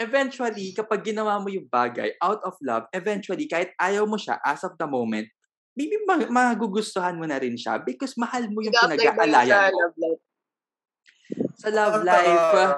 eventually, 0.00 0.72
kapag 0.72 1.04
ginawa 1.04 1.36
mo 1.36 1.52
yung 1.52 1.68
bagay 1.68 2.16
out 2.24 2.40
of 2.48 2.56
love, 2.64 2.88
eventually, 2.96 3.44
kahit 3.44 3.76
ayaw 3.76 4.08
mo 4.08 4.16
siya 4.16 4.40
as 4.40 4.64
of 4.64 4.72
the 4.80 4.88
moment, 4.88 5.28
maybe 5.76 6.00
mag- 6.08 6.32
magugustuhan 6.32 7.20
mo 7.20 7.28
na 7.28 7.36
rin 7.36 7.60
siya 7.60 7.76
because 7.84 8.16
mahal 8.16 8.48
mo 8.48 8.64
yung 8.64 8.72
pinag-aalayan 8.72 9.76
mo. 10.00 10.16
Sa 11.60 11.68
love 11.68 12.00
life, 12.00 12.56
uh, 12.56 12.72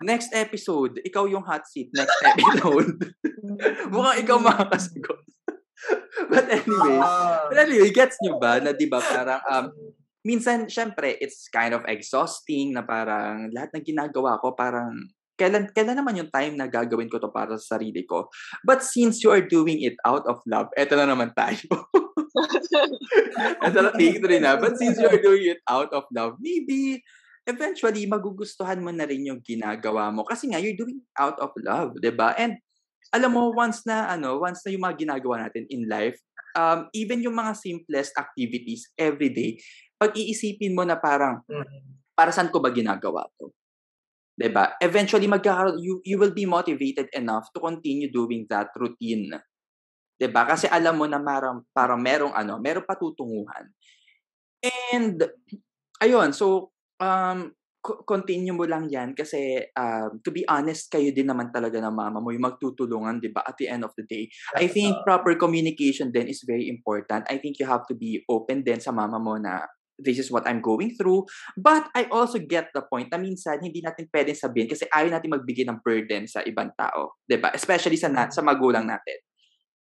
next 0.00 0.32
episode, 0.32 0.96
ikaw 1.04 1.28
yung 1.28 1.44
hot 1.44 1.68
seat 1.68 1.92
next 1.92 2.16
episode. 2.24 3.12
Mukhang 3.92 4.24
ikaw 4.24 4.40
makakasagot. 4.40 5.20
But 6.32 6.46
anyway, 6.48 6.96
Ah. 7.02 7.50
but 7.50 7.58
anyway, 7.58 7.90
gets 7.92 8.16
nyo 8.22 8.38
ba 8.38 8.62
na 8.62 8.72
di 8.72 8.86
ba 8.86 9.02
parang 9.02 9.42
um, 9.50 9.66
minsan, 10.22 10.70
syempre, 10.70 11.18
it's 11.18 11.50
kind 11.50 11.74
of 11.74 11.82
exhausting 11.90 12.72
na 12.72 12.86
parang 12.86 13.50
lahat 13.50 13.74
ng 13.76 13.84
ginagawa 13.84 14.38
ko 14.38 14.54
parang 14.54 14.94
kailan, 15.34 15.66
kailan 15.74 15.98
naman 15.98 16.22
yung 16.22 16.30
time 16.30 16.54
na 16.54 16.70
gagawin 16.70 17.10
ko 17.10 17.18
to 17.18 17.34
para 17.34 17.58
sa 17.58 17.76
sarili 17.76 18.06
ko. 18.06 18.30
But 18.62 18.86
since 18.86 19.20
you 19.26 19.34
are 19.34 19.42
doing 19.42 19.82
it 19.82 19.98
out 20.06 20.22
of 20.30 20.40
love, 20.46 20.70
eto 20.78 20.94
na 20.94 21.10
naman 21.10 21.34
tayo. 21.34 21.66
eto 23.66 23.78
na, 23.82 23.90
take 23.98 24.22
three 24.22 24.38
na. 24.38 24.54
But 24.56 24.78
since 24.78 25.02
you 25.02 25.10
are 25.10 25.20
doing 25.20 25.58
it 25.58 25.60
out 25.66 25.90
of 25.90 26.06
love, 26.14 26.38
maybe 26.38 27.02
eventually 27.48 28.06
magugustuhan 28.08 28.80
mo 28.82 28.90
na 28.94 29.04
rin 29.08 29.26
yung 29.28 29.40
ginagawa 29.42 30.10
mo. 30.14 30.22
Kasi 30.26 30.50
nga, 30.52 30.58
you're 30.62 30.78
doing 30.78 31.02
out 31.18 31.38
of 31.42 31.52
love, 31.62 31.96
'di 32.00 32.12
ba 32.14 32.34
And 32.38 32.58
alam 33.14 33.32
mo, 33.36 33.50
once 33.54 33.84
na, 33.88 34.10
ano, 34.12 34.38
once 34.42 34.62
na 34.66 34.70
yung 34.74 34.84
mga 34.88 34.98
ginagawa 35.06 35.48
natin 35.48 35.64
in 35.72 35.86
life, 35.88 36.18
um, 36.58 36.88
even 36.96 37.22
yung 37.24 37.36
mga 37.38 37.54
simplest 37.58 38.12
activities 38.18 38.90
every 39.00 39.30
day, 39.32 39.56
pag 40.00 40.12
iisipin 40.18 40.74
mo 40.76 40.82
na 40.86 40.98
parang, 41.00 41.40
Mhm. 41.48 42.02
para 42.16 42.30
saan 42.34 42.50
ko 42.52 42.60
ba 42.62 42.70
ginagawa 42.74 43.26
to? 43.40 43.52
'Di 44.38 44.48
ba 44.52 44.74
Eventually, 44.82 45.28
magkakaroon, 45.30 45.78
you, 45.82 46.00
you 46.06 46.16
will 46.20 46.32
be 46.34 46.46
motivated 46.48 47.08
enough 47.16 47.48
to 47.54 47.60
continue 47.62 48.08
doing 48.12 48.46
that 48.50 48.70
routine. 48.78 49.32
'Di 50.20 50.28
ba 50.32 50.44
Kasi 50.48 50.68
alam 50.70 50.96
mo 51.00 51.06
na 51.10 51.20
parang, 51.22 51.64
parang 51.74 52.00
merong 52.02 52.34
ano, 52.36 52.58
merong 52.62 52.86
patutunguhan. 52.88 53.68
And, 54.92 55.18
ayun, 56.02 56.32
so, 56.36 56.72
um, 57.02 57.50
co- 57.82 58.06
continue 58.06 58.54
mo 58.54 58.62
lang 58.62 58.86
yan 58.86 59.12
kasi 59.12 59.58
um, 59.74 60.22
to 60.22 60.30
be 60.30 60.46
honest, 60.46 60.86
kayo 60.86 61.10
din 61.10 61.26
naman 61.26 61.50
talaga 61.50 61.82
ng 61.82 61.90
mama 61.92 62.22
mo 62.22 62.30
yung 62.30 62.46
magtutulungan, 62.46 63.18
di 63.18 63.34
ba? 63.34 63.42
At 63.42 63.58
the 63.58 63.66
end 63.66 63.82
of 63.82 63.90
the 63.98 64.06
day. 64.06 64.30
I 64.54 64.70
think 64.70 65.02
proper 65.02 65.34
communication 65.34 66.14
then 66.14 66.30
is 66.30 66.46
very 66.46 66.70
important. 66.70 67.26
I 67.26 67.42
think 67.42 67.58
you 67.58 67.66
have 67.66 67.84
to 67.90 67.98
be 67.98 68.22
open 68.30 68.62
din 68.62 68.78
sa 68.78 68.94
mama 68.94 69.18
mo 69.18 69.34
na 69.36 69.66
this 70.00 70.18
is 70.18 70.30
what 70.30 70.46
I'm 70.46 70.62
going 70.62 70.94
through. 70.96 71.26
But 71.58 71.90
I 71.92 72.08
also 72.08 72.40
get 72.40 72.70
the 72.72 72.86
point 72.86 73.10
na 73.10 73.18
minsan 73.18 73.60
hindi 73.60 73.82
natin 73.82 74.08
pwedeng 74.08 74.38
sabihin 74.38 74.70
kasi 74.70 74.86
ayaw 74.88 75.12
natin 75.12 75.34
magbigay 75.34 75.66
ng 75.68 75.82
burden 75.82 76.24
sa 76.30 76.40
ibang 76.46 76.72
tao. 76.78 77.18
'di 77.26 77.38
ba 77.42 77.52
Especially 77.52 77.98
sa, 77.98 78.08
na, 78.08 78.30
sa 78.30 78.40
magulang 78.40 78.86
natin. 78.86 79.18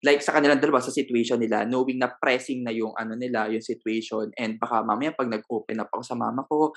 Like 0.05 0.21
sa 0.21 0.37
kanilang 0.37 0.61
dalawa, 0.61 0.77
sa 0.77 0.93
situation 0.93 1.41
nila, 1.41 1.65
knowing 1.65 1.97
na 1.97 2.11
pressing 2.11 2.61
na 2.61 2.69
yung 2.69 2.93
ano 2.93 3.17
nila, 3.17 3.49
yung 3.49 3.63
situation, 3.63 4.29
and 4.37 4.61
baka 4.61 4.85
mamaya 4.85 5.15
pag 5.15 5.31
nag-open 5.31 5.81
up 5.81 5.89
ako 5.89 6.03
sa 6.05 6.13
mama 6.13 6.45
ko, 6.45 6.69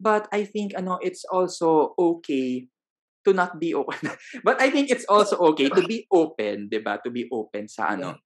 but 0.00 0.26
I 0.34 0.42
think 0.42 0.74
ano, 0.74 0.98
it's 0.98 1.22
also 1.30 1.94
okay 1.94 2.66
to 3.24 3.30
not 3.32 3.56
be 3.62 3.72
open. 3.72 4.10
but 4.46 4.58
I 4.60 4.68
think 4.74 4.90
it's 4.90 5.06
also 5.06 5.38
okay 5.54 5.70
to 5.70 5.82
be 5.86 6.04
open, 6.10 6.68
'di 6.68 6.80
ba? 6.82 6.98
To 7.02 7.14
be 7.14 7.30
open 7.30 7.70
sa 7.70 7.94
ano, 7.94 8.20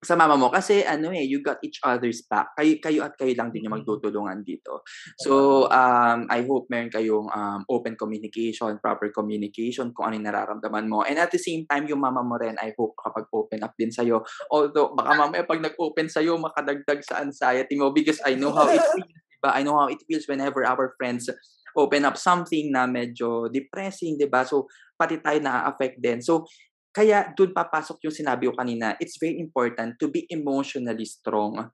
sa 0.00 0.16
mama 0.16 0.32
mo 0.32 0.48
kasi 0.48 0.80
ano 0.80 1.12
eh 1.12 1.28
you 1.28 1.44
got 1.44 1.60
each 1.60 1.76
other's 1.84 2.24
back 2.24 2.56
kayo 2.56 2.80
kayo 2.80 3.00
at 3.04 3.14
kayo 3.20 3.36
lang 3.36 3.52
din 3.52 3.68
yung 3.68 3.76
magtutulungan 3.76 4.40
dito 4.40 4.80
so 5.20 5.64
um 5.68 6.24
I 6.32 6.40
hope 6.48 6.72
meron 6.72 6.88
kayong 6.88 7.28
um, 7.28 7.60
open 7.68 8.00
communication 8.00 8.80
proper 8.80 9.12
communication 9.12 9.92
kung 9.92 10.08
ano 10.08 10.16
yung 10.16 10.28
nararamdaman 10.32 10.88
mo 10.88 11.04
and 11.04 11.20
at 11.20 11.28
the 11.28 11.40
same 11.40 11.68
time 11.68 11.84
yung 11.84 12.00
mama 12.00 12.24
mo 12.24 12.40
rin 12.40 12.56
I 12.56 12.72
hope 12.80 12.96
kapag 12.96 13.28
open 13.28 13.60
up 13.60 13.76
din 13.76 13.92
sa'yo 13.92 14.24
although 14.48 14.96
baka 14.96 15.12
mamaya 15.12 15.44
pag 15.44 15.60
nag-open 15.60 16.08
sa'yo 16.08 16.40
makadagdag 16.40 17.04
sa 17.04 17.20
anxiety 17.20 17.76
mo 17.76 17.92
because 17.92 18.24
I 18.24 18.40
know 18.40 18.56
how 18.56 18.72
it 18.72 18.80
feels 18.96 19.20
diba? 19.40 19.50
I 19.56 19.64
know 19.64 19.76
how 19.80 19.88
it 19.88 20.04
feels 20.04 20.28
whenever 20.28 20.64
our 20.64 20.92
friends 21.00 21.32
open 21.72 22.04
up 22.04 22.20
something 22.20 22.68
na 22.68 22.84
medyo 22.84 23.48
depressing, 23.48 24.20
'di 24.20 24.28
ba? 24.28 24.44
So 24.44 24.68
pati 25.00 25.16
tayo 25.22 25.40
na-affect 25.40 25.96
din. 25.96 26.20
So 26.20 26.44
kaya 26.90 27.30
doon 27.38 27.54
papasok 27.54 28.02
yung 28.06 28.14
sinabi 28.14 28.50
ko 28.50 28.54
kanina, 28.58 28.98
it's 28.98 29.16
very 29.20 29.38
important 29.38 29.96
to 30.02 30.10
be 30.10 30.26
emotionally 30.30 31.06
strong. 31.06 31.70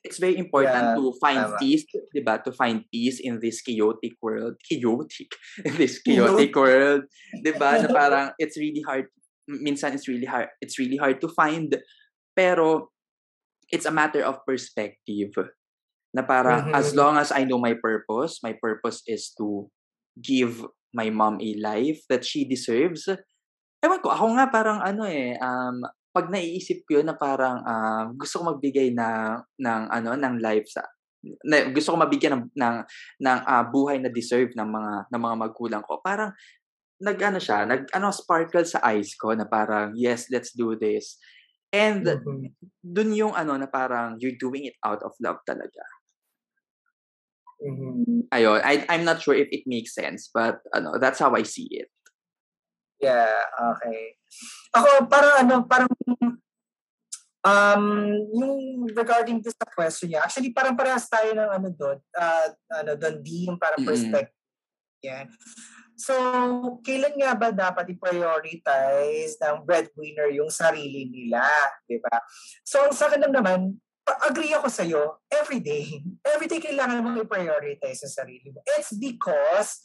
It's 0.00 0.16
very 0.16 0.36
Yeah, 0.36 0.40
important 0.40 0.96
to 0.96 1.12
find 1.20 1.44
tama. 1.44 1.56
peace, 1.60 1.84
'di 1.84 2.24
ba? 2.24 2.40
To 2.40 2.52
find 2.56 2.88
peace 2.88 3.20
in 3.20 3.36
this 3.44 3.60
chaotic 3.60 4.16
world. 4.24 4.56
Chaotic. 4.64 5.28
In 5.68 5.76
this 5.76 6.00
chaotic 6.00 6.56
world, 6.56 7.04
'di 7.44 7.52
ba? 7.60 7.76
Na 7.76 7.88
parang 7.92 8.32
it's 8.40 8.56
really 8.56 8.80
hard 8.80 9.12
minsan 9.50 9.92
it's 9.98 10.06
really 10.06 10.28
hard 10.30 10.46
it's 10.62 10.78
really 10.78 10.94
hard 10.96 11.18
to 11.18 11.26
find 11.26 11.74
pero 12.38 12.88
it's 13.70 13.84
a 13.86 13.90
matter 13.94 14.22
of 14.22 14.40
perspective 14.46 15.34
na 16.14 16.22
parang 16.22 16.66
as 16.74 16.90
Mhm. 16.90 16.96
long 16.96 17.14
as 17.18 17.30
I 17.30 17.44
know 17.44 17.58
my 17.58 17.74
purpose, 17.78 18.42
my 18.42 18.54
purpose 18.58 19.02
is 19.06 19.30
to 19.38 19.70
give 20.18 20.64
my 20.94 21.10
mom 21.10 21.38
a 21.40 21.54
life 21.60 22.02
that 22.10 22.24
she 22.26 22.42
deserves. 22.48 23.06
Ewan 23.80 24.00
ko, 24.04 24.12
ako 24.12 24.24
nga 24.36 24.46
parang 24.52 24.78
ano 24.84 25.08
eh, 25.08 25.40
um, 25.40 25.80
pag 26.12 26.28
naiisip 26.28 26.84
ko 26.84 27.00
yun 27.00 27.08
na 27.08 27.16
parang 27.16 27.64
um, 27.64 28.04
gusto 28.20 28.44
ko 28.44 28.52
magbigay 28.52 28.92
na, 28.92 29.40
ng, 29.56 29.82
ano, 29.88 30.10
ng 30.20 30.36
life 30.36 30.68
sa, 30.68 30.84
na, 31.48 31.72
gusto 31.72 31.94
ko 31.94 31.96
mabigyan 31.96 32.36
ng, 32.36 32.44
ng, 32.60 32.76
ng 33.24 33.38
ah, 33.48 33.64
buhay 33.64 33.96
na 34.02 34.12
deserve 34.12 34.52
ng 34.52 34.68
mga, 34.68 34.92
ng 35.08 35.20
mga 35.20 35.36
magulang 35.40 35.82
ko. 35.84 35.96
Parang, 36.04 36.32
nag 37.00 37.16
ano 37.16 37.40
siya, 37.40 37.64
nag 37.64 37.88
ano 37.96 38.12
sparkle 38.12 38.64
sa 38.68 38.84
eyes 38.84 39.16
ko 39.16 39.32
na 39.32 39.48
parang 39.48 39.96
yes, 39.96 40.28
let's 40.28 40.52
do 40.52 40.76
this. 40.76 41.16
And 41.72 42.04
Mhm. 42.04 42.52
dun 42.84 43.16
yung 43.16 43.32
ano 43.32 43.56
na 43.56 43.68
parang 43.68 44.20
you're 44.20 44.36
doing 44.36 44.68
it 44.68 44.76
out 44.84 45.00
of 45.00 45.16
love 45.20 45.40
talaga. 45.48 45.80
Mhm. 47.60 48.28
Ayun, 48.32 48.60
I, 48.64 48.84
I'm 48.88 49.04
not 49.04 49.20
sure 49.20 49.36
if 49.36 49.48
it 49.52 49.64
makes 49.68 49.92
sense, 49.94 50.30
but 50.32 50.60
ano, 50.72 50.96
that's 50.96 51.20
how 51.20 51.36
I 51.36 51.44
see 51.44 51.68
it. 51.72 51.88
Yeah, 53.00 53.40
okay. 53.74 54.20
Ako, 54.76 55.08
parang 55.08 55.34
ano, 55.40 55.54
parang, 55.64 55.88
um, 57.40 57.84
yung 58.36 58.54
regarding 58.92 59.40
to 59.40 59.48
sa 59.48 59.64
question 59.72 60.12
niya, 60.12 60.20
actually 60.28 60.52
parang 60.52 60.76
parehas 60.76 61.08
tayo 61.08 61.32
ng 61.32 61.50
ano 61.50 61.68
doon, 61.72 61.98
uh, 62.14 62.48
ano 62.76 62.92
doon, 63.00 63.24
di 63.24 63.48
yung 63.48 63.56
parang 63.56 63.80
Mm-mm. 63.80 63.88
perspective. 63.88 64.36
Yan. 65.00 65.32
So, 65.96 66.12
kailan 66.84 67.16
nga 67.16 67.32
ba 67.36 67.48
dapat 67.52 67.92
i-prioritize 67.92 69.36
ng 69.40 69.64
breadwinner 69.64 70.28
yung 70.32 70.52
sarili 70.52 71.08
nila, 71.08 71.44
di 71.84 72.00
ba? 72.00 72.20
So, 72.64 72.88
sa 72.92 73.08
akin 73.08 73.24
lang 73.28 73.34
naman, 73.36 73.60
agree 74.28 74.52
ako 74.56 74.68
sa'yo, 74.68 75.24
every 75.28 75.60
day, 75.60 76.04
every 76.24 76.48
day 76.48 76.60
kailangan 76.60 77.04
mo 77.04 77.16
i-prioritize 77.20 78.04
sa 78.04 78.24
sarili 78.24 78.48
mo. 78.52 78.64
It's 78.76 78.92
because 78.96 79.84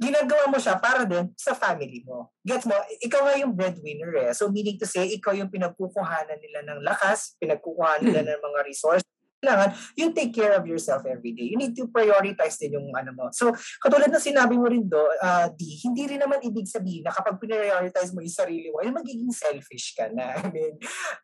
ginagawa 0.00 0.48
mo 0.48 0.56
siya 0.56 0.80
para 0.80 1.04
din 1.04 1.28
sa 1.36 1.52
family 1.52 2.00
mo. 2.08 2.32
Gets 2.40 2.64
mo? 2.64 2.72
Ikaw 3.04 3.20
nga 3.20 3.34
yung 3.36 3.52
breadwinner 3.52 4.16
eh. 4.16 4.32
So 4.32 4.48
meaning 4.48 4.80
to 4.80 4.88
say, 4.88 5.12
ikaw 5.12 5.36
yung 5.36 5.52
pinagkukuhanan 5.52 6.40
nila 6.40 6.64
ng 6.64 6.80
lakas, 6.80 7.36
pinagkukuhanan 7.36 8.08
nila 8.08 8.24
ng 8.32 8.40
mga 8.40 8.60
resources, 8.64 9.04
kailangan 9.40 9.72
you 9.96 10.12
take 10.12 10.36
care 10.36 10.52
of 10.52 10.68
yourself 10.68 11.04
every 11.08 11.32
day. 11.32 11.48
You 11.48 11.56
need 11.56 11.72
to 11.80 11.88
prioritize 11.88 12.60
din 12.60 12.76
yung 12.76 12.92
ano 12.92 13.12
mo. 13.16 13.32
So, 13.32 13.52
katulad 13.80 14.12
ng 14.12 14.20
sinabi 14.20 14.56
mo 14.60 14.68
rin 14.68 14.84
do, 14.84 15.00
uh, 15.00 15.48
D, 15.56 15.80
hindi 15.80 16.04
rin 16.12 16.20
naman 16.20 16.44
ibig 16.44 16.68
sabihin 16.68 17.08
na 17.08 17.12
kapag 17.12 17.40
prioritize 17.40 18.12
mo 18.12 18.20
yung 18.20 18.36
sarili 18.36 18.68
mo, 18.68 18.84
ay 18.84 18.92
magiging 18.92 19.32
selfish 19.32 19.96
ka 19.96 20.12
na. 20.12 20.36
I 20.36 20.48
mean, 20.52 20.76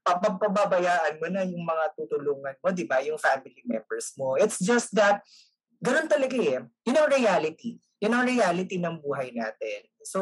pababayaan 0.04 1.20
mo 1.20 1.28
na 1.28 1.44
yung 1.44 1.60
mga 1.60 1.84
tutulungan 1.92 2.56
mo, 2.56 2.72
di 2.72 2.88
ba? 2.88 3.04
Yung 3.04 3.20
family 3.20 3.60
members 3.68 4.16
mo. 4.16 4.40
It's 4.40 4.60
just 4.64 4.96
that, 4.96 5.20
ganun 5.84 6.08
talaga 6.08 6.36
eh. 6.40 6.64
Yun 6.88 6.96
ang 6.96 7.12
reality. 7.12 7.76
Yun 8.00 8.12
ang 8.12 8.28
reality 8.28 8.76
ng 8.76 9.00
buhay 9.00 9.32
natin. 9.32 9.88
So, 10.04 10.20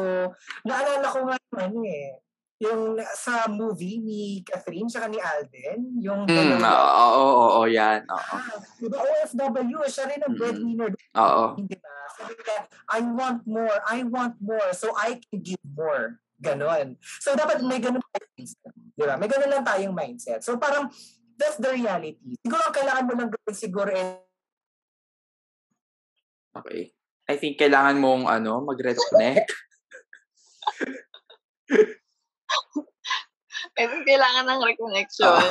naalala 0.63 1.05
ko 1.11 1.19
nga 1.27 1.37
ano 1.59 1.83
eh, 1.83 2.19
yung 2.55 2.95
sa 3.19 3.51
movie 3.51 3.99
ni 3.99 4.39
Catherine 4.47 4.87
saka 4.87 5.11
ni 5.11 5.19
Alden, 5.19 5.99
yung 5.99 6.23
Mm, 6.23 6.63
oo, 6.63 7.07
oo, 7.19 7.33
oo, 7.59 7.61
yan. 7.67 8.07
Oo. 8.07 8.35
Ah, 8.39 8.55
diba 8.79 8.95
OFW, 8.95 9.83
siya 9.91 10.07
rin 10.07 10.23
ang 10.23 10.33
Mm. 10.33 10.39
breadwinner. 10.39 10.91
Oo. 11.19 11.45
Diba? 11.59 11.95
Sabi 12.15 12.31
niya, 12.31 12.63
I 12.95 12.99
want 13.03 13.43
more, 13.43 13.75
I 13.91 14.07
want 14.07 14.39
more, 14.39 14.71
so 14.71 14.95
I 14.95 15.19
can 15.19 15.43
give 15.43 15.59
more. 15.67 16.23
Ganon. 16.39 16.95
So, 17.19 17.35
dapat 17.35 17.59
may 17.59 17.83
tayong 17.83 17.99
mindset. 17.99 18.71
Diba? 18.95 19.19
May 19.19 19.27
ganun 19.27 19.51
lang 19.51 19.67
tayong 19.67 19.95
mindset. 19.95 20.39
So, 20.47 20.55
parang, 20.55 20.87
that's 21.35 21.59
the 21.59 21.75
reality. 21.75 22.39
Siguro, 22.39 22.63
ang 22.63 22.75
kailangan 22.75 23.03
mo 23.03 23.13
lang 23.19 23.29
gawin 23.35 23.55
siguro 23.55 23.91
eh, 23.91 24.23
Okay. 26.55 26.94
I 27.25 27.41
think 27.41 27.57
kailangan 27.57 27.97
mong 27.97 28.29
ano, 28.29 28.61
mag-reconnect. 28.61 29.49
I 33.75 33.91
think 33.91 34.07
kailangan 34.07 34.45
ng 34.45 34.61
reconnection. 34.63 35.35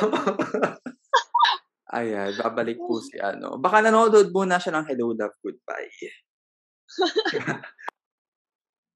Ayan, 1.95 2.33
babalik 2.41 2.81
po 2.81 2.97
si 3.03 3.21
ano. 3.21 3.61
Baka 3.61 3.85
nanonood 3.85 4.33
muna 4.33 4.57
siya 4.57 4.73
ng 4.79 4.87
Hello, 4.89 5.13
Love, 5.13 5.37
Goodbye. 5.43 5.91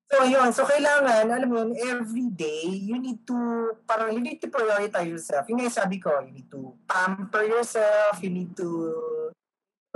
So, 0.10 0.26
yun. 0.26 0.50
So, 0.50 0.66
kailangan, 0.66 1.30
alam 1.30 1.54
mo 1.54 1.70
every 1.78 2.34
day, 2.34 2.66
you 2.66 2.98
need 2.98 3.30
to, 3.30 3.38
parang, 3.86 4.10
you 4.10 4.18
need 4.18 4.42
to 4.42 4.50
prioritize 4.50 5.06
yourself. 5.06 5.46
Yung 5.54 5.62
nga 5.62 5.70
sabi 5.70 6.02
ko, 6.02 6.10
you 6.26 6.34
need 6.34 6.50
to 6.50 6.74
pamper 6.90 7.46
yourself, 7.46 8.18
you 8.18 8.34
need 8.34 8.58
to 8.58 8.66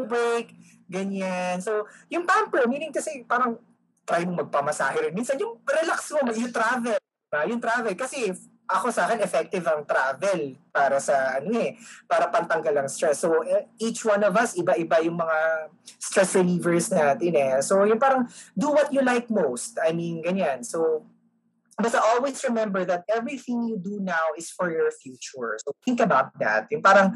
break, 0.02 0.58
ganyan. 0.90 1.62
So, 1.62 1.86
yung 2.10 2.26
pamper, 2.26 2.66
meaning 2.66 2.90
kasi, 2.90 3.22
parang, 3.30 3.62
try 4.04 4.26
mo 4.26 4.42
magpamasahe 4.42 5.10
rin. 5.10 5.14
Minsan, 5.14 5.38
yung 5.38 5.62
relax 5.62 6.12
mo, 6.12 6.26
you 6.34 6.50
travel. 6.50 6.98
Diba? 6.98 7.42
Yung 7.48 7.62
travel. 7.62 7.94
Kasi, 7.94 8.34
ako 8.66 8.90
sa 8.90 9.06
akin, 9.06 9.22
effective 9.22 9.64
ang 9.70 9.86
travel 9.86 10.58
para 10.74 10.98
sa, 10.98 11.38
ano 11.38 11.54
eh, 11.62 11.78
para 12.10 12.28
pantanggal 12.34 12.84
ang 12.84 12.90
stress. 12.90 13.22
So, 13.22 13.46
eh, 13.46 13.70
each 13.78 14.02
one 14.02 14.26
of 14.26 14.34
us, 14.34 14.58
iba-iba 14.58 15.04
yung 15.06 15.22
mga 15.22 15.70
stress 16.02 16.34
relievers 16.34 16.90
natin 16.90 17.38
eh. 17.38 17.62
So, 17.62 17.86
yung 17.86 18.02
parang, 18.02 18.26
do 18.58 18.74
what 18.74 18.90
you 18.90 19.06
like 19.06 19.30
most. 19.30 19.78
I 19.78 19.94
mean, 19.94 20.26
ganyan. 20.26 20.66
So, 20.66 21.06
basta 21.78 22.02
always 22.02 22.42
remember 22.46 22.86
that 22.86 23.06
everything 23.10 23.66
you 23.66 23.78
do 23.78 23.98
now 24.02 24.34
is 24.38 24.50
for 24.50 24.74
your 24.74 24.90
future. 24.90 25.58
So, 25.62 25.74
think 25.86 26.02
about 26.02 26.34
that. 26.42 26.66
Yung 26.74 26.82
parang, 26.82 27.14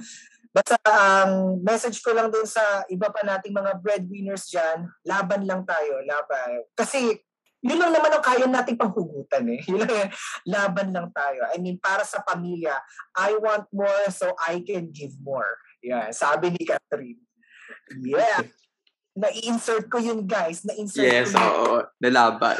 basta 0.57 0.77
ang 0.89 1.61
message 1.61 2.01
ko 2.01 2.17
lang 2.17 2.33
dun 2.33 2.49
sa 2.49 2.81
iba 2.89 3.13
pa 3.13 3.21
nating 3.21 3.53
mga 3.53 3.77
breadwinners 3.77 4.49
dyan, 4.49 4.89
laban 5.05 5.45
lang 5.45 5.61
tayo, 5.69 6.01
laban. 6.01 6.65
Kasi, 6.73 7.13
yun 7.61 7.77
lang 7.77 7.93
naman 7.93 8.09
ang 8.09 8.25
kaya 8.25 8.49
nating 8.49 8.77
panghugutan 8.77 9.45
eh. 9.53 9.61
Yun 9.69 9.81
lang, 9.85 9.93
eh. 9.93 10.09
laban 10.45 10.93
lang 10.93 11.09
tayo. 11.13 11.41
I 11.53 11.57
mean, 11.57 11.77
para 11.81 12.05
sa 12.05 12.21
pamilya, 12.21 12.73
I 13.17 13.37
want 13.37 13.65
more 13.73 14.09
so 14.13 14.33
I 14.37 14.61
can 14.61 14.89
give 14.93 15.13
more. 15.21 15.57
Yeah, 15.81 16.09
sabi 16.13 16.53
ni 16.53 16.61
Catherine. 16.65 17.21
Yeah. 18.01 18.45
Na-insert 19.21 19.89
ko 19.89 19.97
yun, 19.97 20.29
guys. 20.29 20.61
Na-insert 20.61 21.01
Yes, 21.01 21.33
ko 21.33 21.41
yun. 21.41 21.49
oo. 21.49 21.77
Nalaban. 21.97 22.57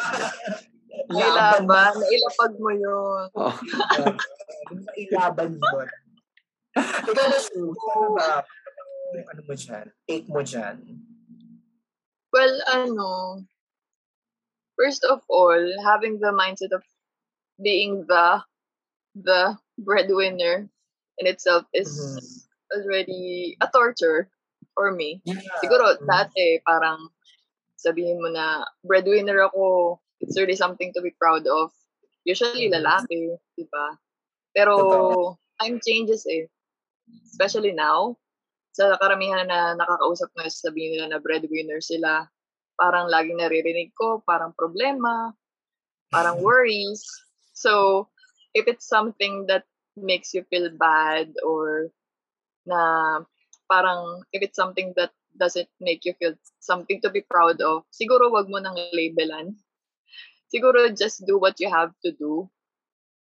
Nailaban, 1.13 1.94
nailapag 1.94 2.54
mo 2.58 2.72
yun. 2.74 3.25
Oo. 3.38 3.54
Nailaban 4.74 5.55
yun. 5.55 5.88
Ikaw 6.77 7.25
na, 7.29 7.40
Shu. 7.46 7.61
Ano 7.74 8.07
ba? 8.16 8.44
Ano 9.33 9.42
mo 9.48 9.53
dyan? 9.55 9.85
Take 10.05 10.27
mo 10.29 10.42
dyan. 10.44 10.77
Well, 12.33 12.53
ano, 12.70 13.42
first 14.75 15.03
of 15.07 15.24
all, 15.29 15.63
having 15.83 16.20
the 16.20 16.29
mindset 16.35 16.75
of 16.75 16.83
being 17.63 18.05
the 18.05 18.44
the 19.18 19.57
breadwinner 19.81 20.70
in 21.18 21.25
itself 21.25 21.66
is 21.74 21.90
Mhm. 21.90 22.22
already 22.77 23.57
a 23.63 23.68
torture 23.74 24.29
for 24.77 24.92
me. 24.94 25.22
Yeah. 25.25 25.42
Siguro 25.63 25.98
Mhm. 25.98 26.05
dati 26.05 26.61
parang 26.68 27.09
sabihin 27.79 28.22
mo 28.22 28.29
na 28.29 28.61
breadwinner 28.85 29.42
ako, 29.50 29.98
it's 30.22 30.37
really 30.37 30.57
something 30.57 30.94
to 30.94 31.01
be 31.01 31.16
proud 31.18 31.48
of. 31.50 31.74
Usually 32.27 32.70
Mhm. 32.70 32.77
lalaki, 32.77 33.40
di 33.57 33.66
ba? 33.72 33.98
Pero 34.53 34.77
Totoo. 34.77 35.37
time 35.57 35.79
changes 35.81 36.27
eh. 36.29 36.46
Especially 37.27 37.72
now, 37.72 38.17
sa 38.77 38.93
karamihan 39.01 39.50
na 39.50 39.74
nakakausap 39.74 40.29
ko, 40.37 40.46
sabihin 40.46 40.98
nila 40.98 41.17
na 41.17 41.20
breadwinner 41.22 41.81
sila. 41.81 42.29
Parang 42.77 43.09
laging 43.09 43.41
naririnig 43.41 43.89
ko, 43.98 44.22
parang 44.22 44.53
problema, 44.53 45.33
parang 46.13 46.37
worries. 46.46 47.01
So, 47.57 48.05
if 48.53 48.70
it's 48.70 48.85
something 48.85 49.50
that 49.50 49.65
makes 49.98 50.33
you 50.37 50.46
feel 50.53 50.70
bad 50.70 51.33
or 51.41 51.89
na 52.70 53.22
parang 53.65 54.22
if 54.29 54.46
it's 54.46 54.55
something 54.55 54.93
that 54.93 55.09
doesn't 55.37 55.70
make 55.81 56.05
you 56.05 56.13
feel 56.22 56.33
something 56.61 57.01
to 57.01 57.09
be 57.09 57.25
proud 57.25 57.61
of, 57.61 57.81
siguro 57.89 58.29
wag 58.29 58.50
mo 58.50 58.61
nang 58.61 58.77
labelan. 58.93 59.57
Siguro 60.53 60.85
just 60.93 61.25
do 61.25 61.37
what 61.37 61.59
you 61.59 61.70
have 61.70 61.91
to 62.05 62.13
do. 62.13 62.48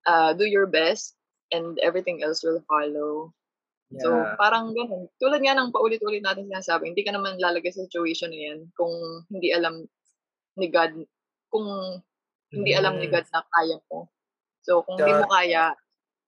Uh, 0.04 0.34
do 0.34 0.44
your 0.44 0.66
best 0.66 1.16
and 1.50 1.78
everything 1.80 2.22
else 2.22 2.44
will 2.44 2.60
follow. 2.68 3.32
So, 4.00 4.10
Yeah. 4.10 4.34
parang 4.40 4.74
ganun. 4.74 5.06
Tulad 5.20 5.40
nga 5.44 5.54
ng 5.54 5.70
paulit-ulit 5.70 6.24
natin 6.24 6.48
sinasabi, 6.48 6.90
hindi 6.90 7.04
ka 7.04 7.12
naman 7.14 7.38
lalagay 7.38 7.70
sa 7.70 7.84
situation 7.84 8.32
na 8.32 8.40
yan 8.50 8.60
kung 8.74 8.92
hindi 9.28 9.52
alam 9.54 9.84
ni 10.58 10.66
God, 10.70 11.04
kung 11.50 11.66
hindi 12.54 12.72
alam 12.74 12.98
ni 12.98 13.10
Mm. 13.10 13.14
God 13.14 13.26
na 13.30 13.42
kaya 13.50 13.76
mo. 13.90 14.08
So, 14.64 14.82
kung 14.86 14.98
hindi 14.98 15.12
mo 15.14 15.26
kaya, 15.28 15.74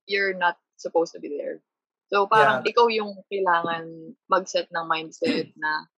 you're 0.07 0.37
not 0.37 0.59
supposed 0.79 1.14
to 1.14 1.20
be 1.22 1.33
there. 1.33 1.59
So, 2.07 2.31
parang 2.31 2.62
ikaw 2.62 2.87
yung 2.87 3.18
kailangan 3.26 4.14
mag-set 4.31 4.70
ng 4.70 4.87
mindset 4.87 5.50
na 5.59 5.90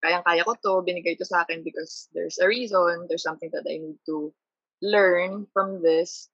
kayang-kaya 0.00 0.42
ko 0.48 0.56
to, 0.56 0.80
binigay 0.80 1.14
to 1.18 1.28
sa 1.28 1.44
akin 1.44 1.60
because 1.60 2.08
there's 2.16 2.40
a 2.40 2.48
reason, 2.48 3.06
there's 3.06 3.24
something 3.24 3.52
that 3.52 3.68
I 3.68 3.76
need 3.78 4.00
to 4.08 4.32
learn 4.80 5.46
from 5.52 5.84
this. 5.84 6.32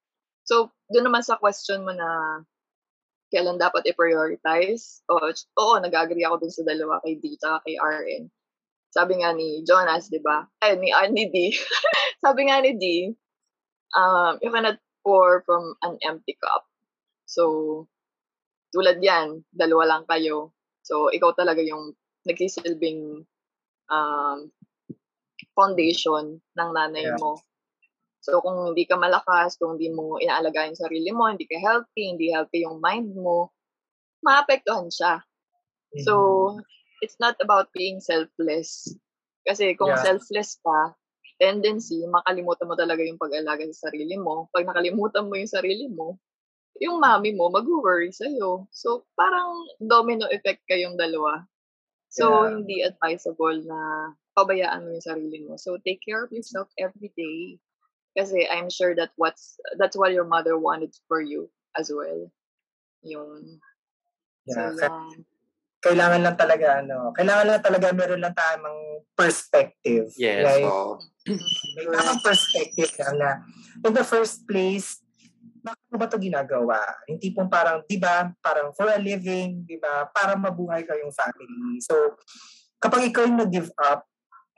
So, 0.48 0.72
doon 0.88 1.10
naman 1.10 1.26
sa 1.26 1.36
question 1.36 1.84
mo 1.84 1.92
na 1.92 2.40
kailan 3.28 3.60
dapat 3.60 3.84
i-prioritize. 3.88 5.04
O, 5.12 5.20
oo, 5.60 5.74
nag-agree 5.80 6.24
ako 6.24 6.44
dun 6.46 6.52
sa 6.54 6.64
dalawa, 6.64 7.00
kay 7.04 7.20
D 7.20 7.36
at 7.44 7.60
kay 7.64 7.76
RN. 7.76 8.32
Sabi 8.88 9.20
nga 9.20 9.36
ni 9.36 9.62
Jonas, 9.68 10.08
di 10.08 10.20
ba? 10.24 10.48
Eh, 10.64 10.74
ni, 10.80 10.88
ah, 10.90 11.04
ni 11.08 11.28
D. 11.28 11.52
Sabi 12.24 12.48
nga 12.48 12.64
ni 12.64 12.72
D, 12.80 12.84
um, 13.92 14.40
you 14.40 14.48
cannot 14.48 14.80
pour 15.04 15.44
from 15.44 15.76
an 15.84 16.00
empty 16.04 16.36
cup. 16.40 16.64
So, 17.28 17.84
tulad 18.72 19.00
yan, 19.04 19.44
dalawa 19.52 19.84
lang 19.84 20.04
kayo. 20.08 20.56
So, 20.80 21.12
ikaw 21.12 21.36
talaga 21.36 21.60
yung 21.60 21.92
nagsisilbing 22.24 23.28
um, 23.92 24.38
foundation 25.52 26.40
ng 26.40 26.70
nanay 26.72 27.04
Yeah. 27.12 27.20
mo. 27.20 27.40
So, 28.28 28.44
kung 28.44 28.76
hindi 28.76 28.84
ka 28.84 29.00
malakas, 29.00 29.56
kung 29.56 29.80
hindi 29.80 29.88
mo 29.88 30.20
inaalagaan 30.20 30.76
yung 30.76 30.84
sarili 30.84 31.10
mo, 31.16 31.32
hindi 31.32 31.48
ka 31.48 31.56
healthy, 31.56 32.12
hindi 32.12 32.28
healthy 32.28 32.68
yung 32.68 32.76
mind 32.84 33.16
mo, 33.16 33.48
maapektuhan 34.20 34.92
siya. 34.92 35.24
So, 36.04 36.12
Mm-hmm. 36.12 36.60
it's 37.00 37.16
not 37.16 37.40
about 37.40 37.72
being 37.72 38.04
selfless. 38.04 38.92
Kasi 39.48 39.72
kung 39.80 39.96
Yeah. 39.96 40.04
selfless 40.04 40.60
ka, 40.60 40.92
tendency, 41.40 42.04
makalimutan 42.04 42.68
mo 42.68 42.76
talaga 42.76 43.00
yung 43.00 43.16
pag-alaga 43.16 43.64
sa 43.72 43.88
sarili 43.88 44.20
mo. 44.20 44.52
Pag 44.52 44.68
nakalimutan 44.68 45.24
mo 45.24 45.34
yung 45.40 45.48
sarili 45.48 45.88
mo, 45.88 46.20
yung 46.84 47.00
mami 47.00 47.32
mo 47.32 47.48
mag-worry 47.48 48.12
sa'yo. 48.12 48.68
So, 48.70 49.08
parang 49.16 49.66
domino 49.80 50.28
effect 50.28 50.62
kayong 50.68 51.00
dalawa. 51.00 51.48
So, 52.12 52.44
Yeah. 52.44 52.52
hindi 52.60 52.84
advisable 52.84 53.64
na 53.64 54.12
pabayaan 54.36 54.84
mo 54.84 54.90
yung 54.94 55.06
sarili 55.06 55.38
mo. 55.48 55.56
So, 55.56 55.80
take 55.80 56.04
care 56.04 56.22
of 56.26 56.30
yourself 56.34 56.68
every 56.76 57.10
day. 57.16 57.58
Kasi 58.18 58.50
I'm 58.50 58.66
sure 58.66 58.98
that 58.98 59.14
what's 59.14 59.62
that's 59.78 59.94
what 59.94 60.10
your 60.10 60.26
mother 60.26 60.58
wanted 60.58 60.90
for 61.06 61.22
you 61.22 61.46
as 61.78 61.86
well. 61.94 62.26
Yun. 63.06 63.62
So, 64.50 64.58
Yeah. 64.58 64.90
yan. 64.90 65.22
kailangan 65.78 66.26
lang 66.26 66.34
talaga, 66.34 66.82
ano, 66.82 67.14
kailangan 67.14 67.46
lang 67.46 67.62
talaga 67.62 67.94
meron 67.94 68.18
lang 68.18 68.34
tamang 68.34 69.06
perspective. 69.14 70.10
Yes, 70.18 70.42
Like, 70.42 70.66
oo. 70.66 70.98
may 71.78 71.86
tamang 71.86 72.18
perspective 72.18 72.90
lang 72.98 73.14
na 73.22 73.30
in 73.86 73.94
the 73.94 74.02
first 74.02 74.42
place, 74.50 74.98
bakit 75.62 75.86
mo 75.86 75.96
ba 76.02 76.10
ito 76.10 76.18
ginagawa? 76.18 76.82
Yung 77.06 77.22
tipong 77.22 77.46
parang, 77.46 77.86
di 77.86 77.94
ba, 77.94 78.26
parang 78.42 78.74
for 78.74 78.90
a 78.90 78.98
living, 78.98 79.62
di 79.62 79.78
ba, 79.78 80.10
para 80.10 80.34
mabuhay 80.34 80.82
kayong 80.82 81.14
family. 81.14 81.78
So, 81.78 81.94
kapag 82.82 83.14
ikaw 83.14 83.26
yung 83.30 83.38
nag-give 83.38 83.70
up, 83.78 84.02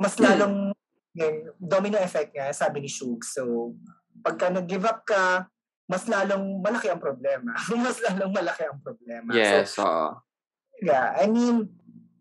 mas 0.01 0.17
lalong, 0.17 0.73
yung 1.15 1.55
domino 1.59 1.99
effect 1.99 2.35
nga, 2.35 2.55
sabi 2.55 2.85
ni 2.85 2.91
Shug. 2.91 3.23
So, 3.27 3.75
pagka 4.23 4.51
nag-give 4.53 4.87
up 4.87 5.03
ka, 5.03 5.49
mas 5.91 6.07
lalong 6.07 6.63
malaki 6.63 6.87
ang 6.87 7.03
problema. 7.03 7.51
mas 7.85 7.99
lalong 7.99 8.31
malaki 8.31 8.63
ang 8.67 8.79
problema. 8.79 9.31
So, 9.35 9.39
Yes, 9.39 9.71
oo. 9.83 10.09
Yeah, 10.81 11.13
I 11.19 11.27
mean, 11.27 11.69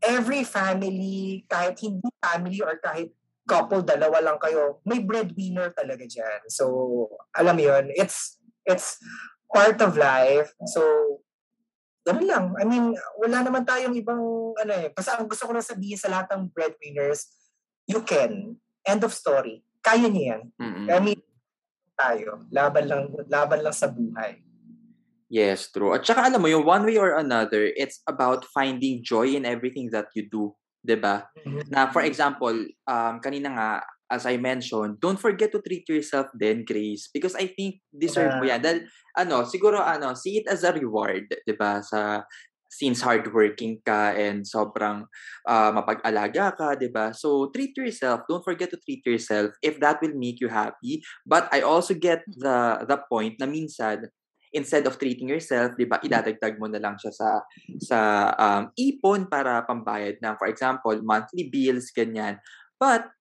every 0.02 0.44
family, 0.44 1.46
kahit 1.48 1.80
hindi 1.80 2.10
family 2.20 2.60
or 2.66 2.76
kahit 2.82 3.14
couple, 3.50 3.82
dalawa 3.82 4.22
lang 4.22 4.38
kayo, 4.38 4.78
may 4.86 5.02
breadwinner 5.02 5.74
talaga 5.74 6.06
dyan. 6.06 6.46
So, 6.54 6.66
alam 7.34 7.58
mo 7.58 7.64
yun, 7.66 7.90
it's, 7.98 8.38
it's 8.62 9.02
part 9.50 9.82
of 9.82 9.98
life. 9.98 10.54
So, 10.70 10.82
ganun 12.06 12.30
lang. 12.30 12.46
I 12.62 12.66
mean, 12.70 12.94
wala 13.18 13.42
naman 13.42 13.66
tayong 13.66 13.98
ibang, 13.98 14.22
ano 14.54 14.72
eh, 14.78 14.94
basta 14.94 15.18
ang 15.18 15.26
gusto 15.26 15.50
ko 15.50 15.58
lang 15.58 15.66
sabihin 15.66 15.98
sa 15.98 16.14
lahat 16.14 16.30
ng 16.38 16.54
breadwinners, 16.54 17.34
you 17.90 18.06
can. 18.06 18.62
End 18.90 19.06
of 19.06 19.14
story. 19.14 19.62
Kaya 19.86 20.10
niyo 20.10 20.24
yan. 20.36 20.42
Mm-mm. 20.58 20.88
I 20.90 21.00
mean, 21.00 21.20
tayo. 21.94 22.44
Laban 22.50 22.86
lang, 22.90 23.04
laban 23.30 23.62
lang 23.62 23.76
sa 23.76 23.88
buhay. 23.88 24.42
Yes, 25.30 25.70
true. 25.70 25.94
At 25.94 26.10
saka 26.10 26.26
alam 26.26 26.42
mo, 26.42 26.50
yung 26.50 26.66
one 26.66 26.90
way 26.90 26.98
or 26.98 27.22
another, 27.22 27.70
it's 27.78 28.02
about 28.10 28.50
finding 28.50 29.06
joy 29.06 29.38
in 29.38 29.46
everything 29.46 29.94
that 29.94 30.10
you 30.18 30.26
do. 30.26 30.58
'di 30.84 30.98
ba? 31.00 31.28
Na 31.70 31.92
for 31.92 32.02
example, 32.02 32.56
um, 32.88 33.16
kanina 33.20 33.52
nga, 33.52 33.70
as 34.10 34.26
I 34.26 34.42
mentioned, 34.42 34.98
don't 34.98 35.20
forget 35.20 35.52
to 35.54 35.62
treat 35.62 35.86
yourself 35.86 36.32
then, 36.34 36.66
Grace. 36.66 37.12
Because 37.12 37.36
I 37.38 37.52
think 37.52 37.84
deserve 37.94 38.42
mo 38.42 38.48
yan. 38.48 38.64
Dahil, 38.64 38.90
ano, 39.14 39.46
siguro, 39.46 39.78
ano, 39.84 40.18
see 40.18 40.42
it 40.42 40.48
as 40.50 40.66
a 40.66 40.74
reward, 40.74 41.30
'di 41.30 41.54
ba 41.60 41.84
Sa, 41.84 42.24
since 42.70 43.02
hardworking 43.02 43.82
ka 43.82 44.14
and 44.14 44.46
sobrang 44.46 45.04
uh, 45.50 45.70
mapag-alaga 45.74 46.54
ka, 46.54 46.68
'di 46.78 46.94
ba 46.94 47.12
So, 47.12 47.50
treat 47.50 47.74
yourself. 47.74 48.24
Don't 48.30 48.46
forget 48.46 48.70
to 48.70 48.80
treat 48.80 49.02
yourself 49.04 49.58
if 49.66 49.82
that 49.82 50.00
will 50.00 50.14
make 50.14 50.38
you 50.38 50.48
happy. 50.48 51.02
But 51.26 51.50
I 51.50 51.66
also 51.66 51.98
get 51.98 52.24
the 52.30 52.86
the 52.86 53.02
point 53.10 53.42
na 53.42 53.50
minsan, 53.50 54.08
instead 54.54 54.86
of 54.86 55.02
treating 55.02 55.28
yourself, 55.28 55.74
'di 55.74 55.90
ba, 55.90 55.98
idadagdag 56.00 56.62
mo 56.62 56.70
na 56.70 56.80
lang 56.80 56.96
siya 57.02 57.12
sa 57.12 57.30
sa 57.82 58.00
um, 58.38 58.64
ipon 58.78 59.26
para 59.26 59.66
pambayad 59.66 60.22
ng 60.22 60.36
for 60.38 60.48
example, 60.48 60.96
monthly 61.02 61.50
bills 61.50 61.90
ganyan. 61.90 62.38
But 62.80 63.12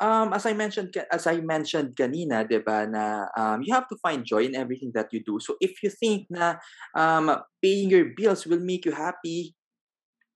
um 0.00 0.32
as 0.32 0.44
I 0.44 0.52
mentioned 0.52 0.92
as 1.08 1.26
I 1.26 1.40
mentioned 1.40 1.96
kanina, 1.96 2.44
'di 2.44 2.60
ba, 2.64 2.84
na 2.84 3.26
um, 3.36 3.62
you 3.64 3.72
have 3.72 3.88
to 3.88 3.96
find 4.00 4.24
joy 4.24 4.44
in 4.48 4.54
everything 4.54 4.92
that 4.94 5.08
you 5.12 5.20
do. 5.24 5.40
So 5.40 5.56
if 5.60 5.80
you 5.82 5.90
think 5.90 6.28
na 6.28 6.60
um 6.96 7.32
paying 7.60 7.88
your 7.90 8.12
bills 8.16 8.44
will 8.44 8.62
make 8.62 8.84
you 8.84 8.92
happy, 8.92 9.56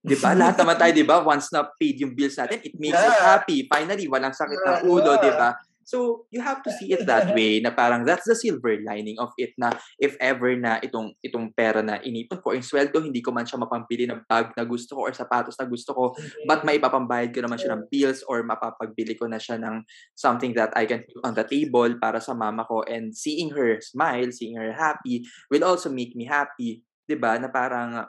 'di 0.04 0.16
ba? 0.20 0.32
Lahat 0.32 0.56
naman 0.56 0.76
tayo, 0.80 0.92
'di 0.96 1.04
ba? 1.04 1.20
Once 1.20 1.52
na 1.52 1.68
paid 1.76 2.00
yung 2.00 2.16
bills 2.16 2.36
natin, 2.40 2.60
it 2.64 2.74
makes 2.80 2.96
us 3.00 3.12
Yeah. 3.16 3.36
happy. 3.36 3.68
Finally, 3.68 4.08
walang 4.08 4.32
sakit 4.32 4.60
ng 4.60 4.78
ulo, 4.88 5.20
'di 5.20 5.32
ba? 5.36 5.52
So, 5.90 6.30
you 6.30 6.38
have 6.38 6.62
to 6.62 6.70
see 6.70 6.94
it 6.94 7.02
that 7.10 7.32
way 7.36 7.58
na 7.58 7.74
parang 7.74 8.06
that's 8.06 8.22
the 8.22 8.38
silver 8.38 8.78
lining 8.86 9.18
of 9.18 9.34
it 9.34 9.58
na 9.58 9.74
if 9.98 10.14
ever 10.22 10.54
na 10.54 10.78
itong 10.78 11.18
itong 11.18 11.50
pera 11.50 11.82
na 11.82 11.98
inipon 11.98 12.38
ko, 12.38 12.54
yung 12.54 12.62
sweldo, 12.62 13.02
hindi 13.02 13.18
ko 13.18 13.34
man 13.34 13.42
siya 13.42 13.58
mapambili 13.58 14.06
ng 14.06 14.22
bag 14.30 14.54
na 14.54 14.62
gusto 14.62 14.94
ko 14.94 15.10
or 15.10 15.12
sapatos 15.12 15.58
na 15.58 15.66
gusto 15.66 15.90
ko, 15.90 16.14
but 16.46 16.62
maipapambayad 16.62 17.34
ko 17.34 17.42
naman 17.42 17.58
siya 17.58 17.74
ng 17.74 17.90
bills 17.90 18.22
or 18.30 18.46
mapapagbili 18.46 19.18
ko 19.18 19.26
na 19.26 19.42
siya 19.42 19.58
ng 19.58 19.82
something 20.14 20.54
that 20.54 20.70
I 20.78 20.86
can 20.86 21.02
put 21.02 21.26
on 21.26 21.34
the 21.34 21.42
table 21.42 21.98
para 21.98 22.22
sa 22.22 22.38
mama 22.38 22.62
ko 22.70 22.86
and 22.86 23.10
seeing 23.10 23.50
her 23.50 23.82
smile, 23.82 24.30
seeing 24.30 24.54
her 24.62 24.70
happy 24.70 25.26
will 25.50 25.66
also 25.66 25.90
make 25.90 26.14
me 26.14 26.30
happy. 26.30 26.86
'Di 27.10 27.18
ba 27.18 27.34
Na 27.42 27.50
parang 27.50 28.06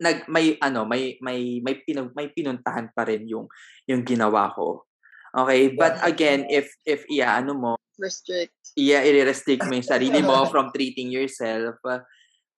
nag 0.00 0.24
may 0.32 0.56
ano 0.64 0.88
may 0.88 1.20
may 1.20 1.60
may 1.60 1.76
pinag, 1.84 2.16
may 2.16 2.32
pinuntahan 2.32 2.88
pa 2.96 3.04
rin 3.04 3.28
yung 3.28 3.44
yung 3.84 4.00
ginawa 4.00 4.48
ko. 4.56 4.88
Okay, 5.30 5.74
but 5.78 5.94
again, 6.02 6.50
if 6.50 6.74
if 6.82 7.06
yeah, 7.06 7.38
ano 7.38 7.54
mo, 7.54 7.72
Restrict. 8.00 8.50
yeah, 8.74 9.04
i-restrict 9.06 9.62
mo 9.68 9.78
yung 9.78 9.86
sarili 9.86 10.18
mo 10.24 10.42
from 10.52 10.74
treating 10.74 11.12
yourself, 11.12 11.78
uh, 11.86 12.02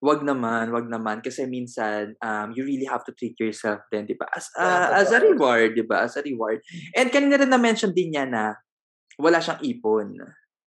wag 0.01 0.25
naman, 0.25 0.73
wag 0.73 0.89
naman 0.89 1.21
kasi 1.21 1.45
minsan 1.45 2.17
um 2.25 2.51
you 2.57 2.65
really 2.65 2.89
have 2.89 3.05
to 3.05 3.13
treat 3.13 3.37
yourself 3.37 3.85
then, 3.93 4.09
'di 4.09 4.17
ba? 4.17 4.27
As 4.33 4.49
uh, 4.57 4.89
as 4.99 5.13
a 5.13 5.21
reward, 5.21 5.77
'di 5.77 5.85
ba? 5.85 6.09
As 6.09 6.17
a 6.17 6.25
reward. 6.25 6.65
And 6.97 7.13
kanina 7.13 7.37
rin 7.37 7.53
na 7.53 7.61
mention 7.61 7.93
din 7.93 8.17
niya 8.17 8.25
na 8.25 8.57
wala 9.21 9.39
siyang 9.39 9.61
ipon. 9.61 10.17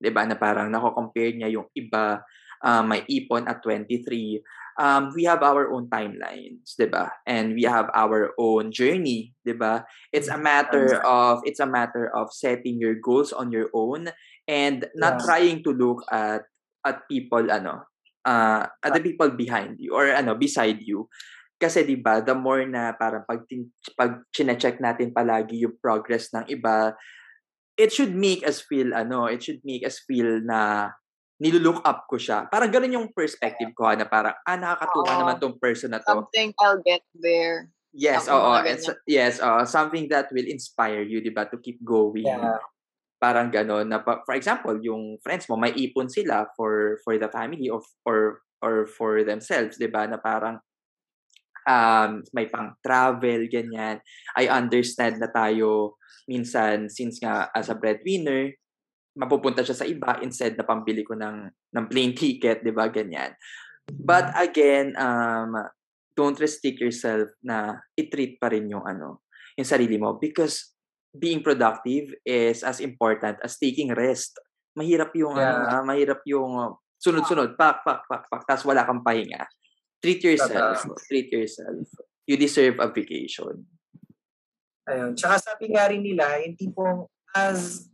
'Di 0.02 0.10
ba? 0.10 0.26
Na 0.26 0.34
parang 0.34 0.66
nako-compare 0.68 1.30
niya 1.38 1.48
yung 1.54 1.70
iba 1.78 2.26
uh, 2.64 2.82
may 2.82 3.04
ipon 3.06 3.44
at 3.46 3.60
23 3.62 4.40
um, 4.78 5.12
we 5.14 5.24
have 5.24 5.42
our 5.42 5.70
own 5.72 5.88
timelines, 5.90 6.74
'di 6.76 6.90
ba? 6.90 7.12
And 7.26 7.54
we 7.54 7.64
have 7.66 7.90
our 7.94 8.32
own 8.38 8.72
journey, 8.72 9.34
'di 9.44 9.54
ba? 9.58 9.84
It's 10.12 10.28
a 10.28 10.38
matter 10.40 10.98
of 11.04 11.42
it's 11.46 11.60
a 11.60 11.68
matter 11.68 12.10
of 12.14 12.32
setting 12.34 12.78
your 12.80 12.96
goals 12.98 13.32
on 13.32 13.50
your 13.52 13.70
own 13.74 14.10
and 14.48 14.86
not 14.94 15.18
Yeah. 15.18 15.24
trying 15.24 15.62
to 15.64 15.70
look 15.72 16.02
at 16.10 16.46
at 16.84 17.08
people 17.08 17.48
ano, 17.48 17.88
uh, 18.28 18.68
at 18.84 18.92
the 18.92 19.00
people 19.00 19.30
behind 19.32 19.80
you 19.80 19.94
or 19.96 20.10
ano 20.12 20.34
beside 20.36 20.82
you. 20.84 21.08
Kasi 21.60 21.86
'di 21.86 22.02
ba, 22.02 22.20
the 22.20 22.34
more 22.34 22.66
na 22.66 22.92
parang 22.98 23.24
pag 23.24 23.46
pag 23.96 24.20
chine-check 24.34 24.82
natin 24.82 25.14
palagi 25.14 25.62
yung 25.64 25.78
progress 25.80 26.28
ng 26.34 26.44
iba, 26.50 26.92
it 27.78 27.90
should 27.94 28.14
make 28.14 28.42
us 28.46 28.60
feel 28.62 28.92
ano, 28.94 29.26
it 29.30 29.42
should 29.42 29.62
make 29.64 29.86
us 29.86 30.02
feel 30.02 30.42
na 30.42 30.90
nilulook 31.38 31.82
up 31.82 32.06
ko 32.06 32.16
siya. 32.16 32.46
Parang 32.46 32.70
ganun 32.70 32.94
yung 32.94 33.08
perspective 33.10 33.74
ko 33.74 33.90
na 33.90 34.06
parang, 34.06 34.34
ah, 34.46 34.58
nakakatuwa 34.58 35.10
Oo. 35.10 35.20
naman 35.20 35.36
tong 35.42 35.58
person 35.58 35.90
na 35.90 35.98
to. 35.98 36.24
Something 36.24 36.54
I'll 36.62 36.82
get 36.82 37.02
there. 37.14 37.70
Yes, 37.94 38.26
oo. 38.26 38.58
so- 38.82 39.02
yes, 39.06 39.38
oo. 39.38 39.62
something 39.66 40.10
that 40.10 40.26
will 40.34 40.46
inspire 40.46 41.02
you, 41.06 41.22
di 41.22 41.30
ba, 41.30 41.46
to 41.46 41.58
keep 41.62 41.78
going. 41.82 42.26
Yeah. 42.26 42.58
Parang 43.22 43.48
gano'n. 43.54 43.86
Na, 43.86 44.02
for 44.02 44.34
example, 44.34 44.74
yung 44.82 45.22
friends 45.22 45.46
mo, 45.46 45.54
may 45.54 45.70
ipon 45.72 46.10
sila 46.10 46.50
for 46.58 46.98
for 47.06 47.14
the 47.16 47.30
family 47.30 47.70
of, 47.70 47.86
or 48.02 48.42
or 48.58 48.84
for 48.90 49.22
themselves, 49.22 49.78
di 49.78 49.86
ba, 49.86 50.04
na 50.10 50.18
parang 50.18 50.58
um, 51.64 52.20
may 52.34 52.50
pang 52.50 52.76
travel, 52.84 53.46
ganyan. 53.48 54.02
I 54.36 54.50
understand 54.50 55.22
na 55.22 55.30
tayo 55.30 55.96
minsan, 56.28 56.88
since 56.90 57.20
nga 57.20 57.48
as 57.54 57.68
a 57.70 57.76
breadwinner, 57.78 58.52
mapupunta 59.14 59.62
siya 59.62 59.78
sa 59.78 59.86
iba 59.86 60.18
instead 60.20 60.58
na 60.58 60.66
pambili 60.66 61.06
ko 61.06 61.14
ng, 61.14 61.50
ng 61.74 61.84
plane 61.86 62.14
ticket, 62.20 62.62
di 62.62 62.74
ba, 62.74 62.90
ganyan. 62.90 63.34
But 63.86 64.32
again, 64.34 64.96
um, 64.96 65.54
don't 66.16 66.38
restrict 66.38 66.80
yourself 66.80 67.28
na 67.44 67.84
i-treat 67.98 68.38
pa 68.40 68.48
rin 68.48 68.70
yung 68.70 68.86
ano, 68.86 69.26
yung 69.58 69.68
sarili 69.68 70.00
mo 70.00 70.16
because 70.16 70.74
being 71.14 71.44
productive 71.44 72.10
is 72.26 72.66
as 72.66 72.82
important 72.82 73.38
as 73.44 73.60
taking 73.60 73.94
rest. 73.94 74.34
Mahirap 74.74 75.14
yung 75.14 75.38
ano, 75.38 75.62
Yeah. 75.68 75.78
ah, 75.78 75.84
mahirap 75.86 76.20
yung 76.26 76.52
uh, 76.58 76.74
sunod-sunod, 76.98 77.54
pak, 77.54 77.86
pak, 77.86 78.02
pak, 78.08 78.26
pak, 78.26 78.42
tapos 78.48 78.64
wala 78.66 78.82
kang 78.82 79.04
pahinga. 79.04 79.46
Treat 80.02 80.20
yourself. 80.24 80.82
Treat 81.06 81.30
yourself. 81.30 81.86
You 82.26 82.40
deserve 82.40 82.80
a 82.80 82.88
vacation. 82.88 83.68
Ayun. 84.88 85.16
Tsaka 85.16 85.40
sabi 85.40 85.72
nga 85.72 85.88
rin 85.88 86.00
nila, 86.04 86.40
yung 86.44 86.56
tipong 86.56 86.98
as, 87.32 87.88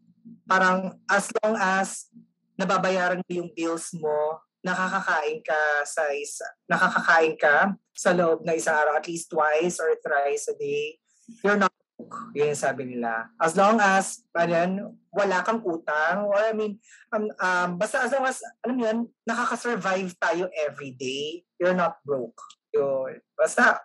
parang 0.45 0.99
as 1.09 1.31
long 1.41 1.55
as 1.57 2.11
nababayaran 2.59 3.25
mo 3.25 3.33
yung 3.33 3.51
bills 3.57 3.95
mo, 3.97 4.43
nakakakain 4.61 5.41
ka 5.41 5.61
sa 5.89 6.05
isa, 6.13 6.45
nakakakain 6.69 7.35
ka 7.41 7.73
sa 7.97 8.13
loob 8.13 8.45
ng 8.45 8.57
isang 8.57 8.77
araw, 8.77 9.01
at 9.01 9.09
least 9.09 9.33
twice 9.33 9.81
or 9.81 9.97
thrice 10.05 10.53
a 10.53 10.57
day, 10.61 11.01
you're 11.41 11.57
not 11.57 11.73
broke. 11.97 12.17
Yun 12.37 12.53
sabi 12.53 12.85
nila. 12.85 13.33
As 13.41 13.57
long 13.57 13.81
as, 13.81 14.25
ano 14.37 14.53
yan, 14.53 14.73
wala 15.09 15.41
kang 15.41 15.65
utang, 15.65 16.29
or 16.29 16.37
I 16.37 16.53
mean, 16.53 16.77
um, 17.13 17.33
um, 17.41 17.69
basta 17.81 18.05
as 18.05 18.13
long 18.13 18.29
as, 18.29 18.45
alam 18.61 18.77
mo 18.77 18.83
yun, 18.85 18.99
nakaka-survive 19.25 20.13
tayo 20.21 20.53
every 20.53 20.93
day, 20.93 21.45
you're 21.57 21.77
not 21.77 21.97
broke. 22.05 22.41
Yun. 22.77 23.17
Basta, 23.33 23.81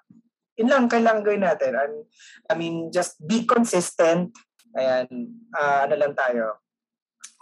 yun 0.60 0.72
lang 0.72 0.92
kailangan 0.92 1.24
gawin 1.24 1.44
natin. 1.44 1.76
I 2.48 2.54
mean, 2.56 2.92
just 2.92 3.20
be 3.24 3.48
consistent. 3.48 4.36
Ayan, 4.76 5.08
ah, 5.56 5.88
ano 5.88 5.96
lang 5.96 6.14
tayo. 6.14 6.60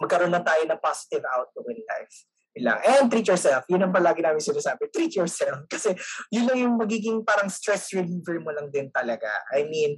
Magkaroon 0.01 0.33
lang 0.33 0.45
tayo 0.45 0.61
ng 0.65 0.79
positive 0.81 1.25
outlook 1.25 1.67
in 1.69 1.81
life. 1.85 2.15
Yun 2.53 2.63
lang. 2.69 2.79
And 2.85 3.09
treat 3.09 3.25
yourself. 3.25 3.65
Yun 3.65 3.81
ang 3.81 3.93
palagi 3.93 4.21
namin 4.21 4.41
sinasabi. 4.41 4.89
Treat 4.93 5.17
yourself. 5.17 5.65
Kasi 5.73 5.97
yun 6.29 6.45
lang 6.45 6.57
yung 6.61 6.75
magiging 6.77 7.25
parang 7.25 7.49
stress 7.49 7.89
reliever 7.93 8.37
mo 8.37 8.53
lang 8.53 8.69
din 8.69 8.93
talaga. 8.93 9.29
I 9.49 9.65
mean, 9.65 9.97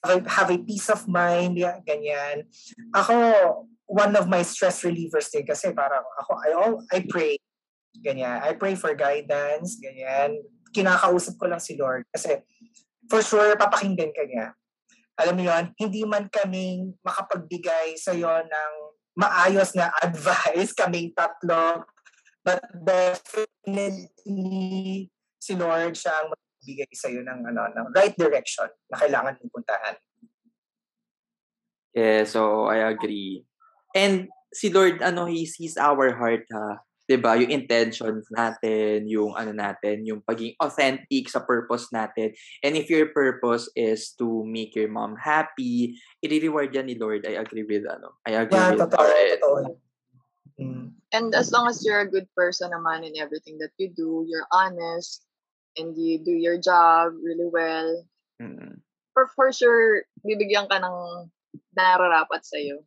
have 0.00 0.16
a, 0.16 0.18
have 0.28 0.48
a 0.48 0.58
peace 0.64 0.88
of 0.88 1.04
mind, 1.04 1.60
yeah, 1.60 1.76
ganyan. 1.84 2.48
Ako, 2.96 3.14
one 3.84 4.16
of 4.16 4.24
my 4.32 4.40
stress 4.40 4.80
relievers 4.80 5.28
din 5.28 5.44
kasi 5.44 5.76
parang 5.76 6.06
ako, 6.24 6.30
I, 6.40 6.50
all, 6.56 6.74
I 6.88 7.04
pray. 7.04 7.36
Ganyan. 8.00 8.40
I 8.40 8.56
pray 8.56 8.78
for 8.80 8.96
guidance, 8.96 9.76
ganyan. 9.76 10.40
kinakausap 10.70 11.34
ko 11.36 11.50
lang 11.50 11.60
si 11.60 11.74
Lord. 11.74 12.06
Kasi 12.14 12.40
for 13.10 13.20
sure, 13.20 13.58
papakinggan 13.58 14.14
ka 14.14 14.24
niya. 14.24 14.54
Alam 15.20 15.36
mo 15.36 15.44
yon 15.44 15.64
hindi 15.76 16.02
man 16.08 16.32
kaming 16.32 16.96
makapagbigay 17.04 17.94
sa 18.00 18.16
iyo 18.16 18.32
ng 18.32 18.74
maayos 19.20 19.76
na 19.76 19.92
advice, 20.06 20.72
kaming 20.72 21.12
tatlo, 21.12 21.84
but 22.40 22.64
definitely 22.72 24.08
si 25.36 25.52
Lord 25.56 25.92
siya 25.92 26.24
ang 26.24 26.32
magbigay 26.32 26.92
sa 26.96 27.12
iyo 27.12 27.20
ng, 27.20 27.40
ano, 27.52 27.68
ng 27.68 27.86
right 27.92 28.16
direction 28.16 28.68
na 28.88 28.96
kailangan 28.96 29.36
mong 29.36 29.52
puntahan. 29.52 29.96
Yeah, 31.92 32.22
so 32.24 32.70
I 32.70 32.86
agree. 32.86 33.44
And 33.92 34.30
si 34.54 34.70
Lord, 34.70 35.02
ano, 35.02 35.26
He 35.26 35.44
sees 35.44 35.76
our 35.76 36.14
heart, 36.14 36.46
ha? 36.54 36.86
'Di 37.10 37.18
ba? 37.18 37.34
Yung 37.34 37.50
intentions 37.50 38.30
natin, 38.30 39.10
yung 39.10 39.34
ano 39.34 39.50
natin, 39.50 40.06
yung 40.06 40.22
pagiging 40.22 40.54
authentic 40.62 41.26
sa 41.26 41.42
purpose 41.42 41.90
natin. 41.90 42.30
And 42.62 42.78
if 42.78 42.86
your 42.86 43.10
purpose 43.10 43.66
is 43.74 44.14
to 44.22 44.46
make 44.46 44.78
your 44.78 44.86
mom 44.86 45.18
happy, 45.18 45.98
i-reward 46.22 46.70
yan 46.70 46.86
ni 46.86 46.94
Lord. 46.94 47.26
I 47.26 47.42
agree 47.42 47.66
with 47.66 47.82
ano. 47.90 48.14
I 48.22 48.38
agree 48.38 48.54
Yeah, 48.54 48.78
with 48.78 48.86
totoo, 48.86 49.10
totoo. 49.42 49.74
Mm. 50.62 50.94
And 51.10 51.34
as 51.34 51.50
long 51.50 51.66
as 51.66 51.82
you're 51.82 52.06
a 52.06 52.06
good 52.06 52.30
person 52.38 52.70
naman 52.70 53.02
in 53.02 53.18
everything 53.18 53.58
that 53.58 53.74
you 53.74 53.90
do, 53.90 54.22
you're 54.30 54.46
honest, 54.54 55.26
and 55.74 55.98
you 55.98 56.22
do 56.22 56.30
your 56.30 56.62
job 56.62 57.18
really 57.18 57.50
well, 57.50 58.06
Mm. 58.40 58.80
for, 59.12 59.28
for 59.36 59.52
sure, 59.52 60.06
bibigyan 60.24 60.64
ka 60.64 60.80
ng 60.80 61.28
nararapat 61.76 62.40
sa'yo. 62.40 62.80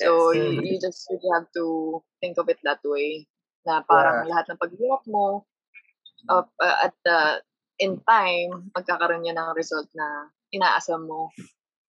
So, 0.00 0.32
Yes. 0.32 0.38
you, 0.38 0.46
you 0.64 0.76
just 0.80 1.04
really 1.12 1.28
have 1.36 1.44
to 1.54 2.00
think 2.24 2.40
of 2.40 2.48
it 2.48 2.56
that 2.64 2.80
way. 2.82 3.28
Na 3.64 3.80
parang 3.84 4.28
lahat 4.28 4.44
ng 4.48 4.60
paghihirap 4.60 5.02
mo, 5.08 5.44
uh, 6.28 6.44
uh, 6.44 6.76
at 6.84 6.94
the, 7.04 7.40
in 7.80 7.98
time, 8.06 8.70
magkakaroon 8.76 9.26
yan 9.26 9.36
ng 9.36 9.56
result 9.56 9.88
na 9.96 10.30
inaasam 10.54 11.08
mo 11.08 11.32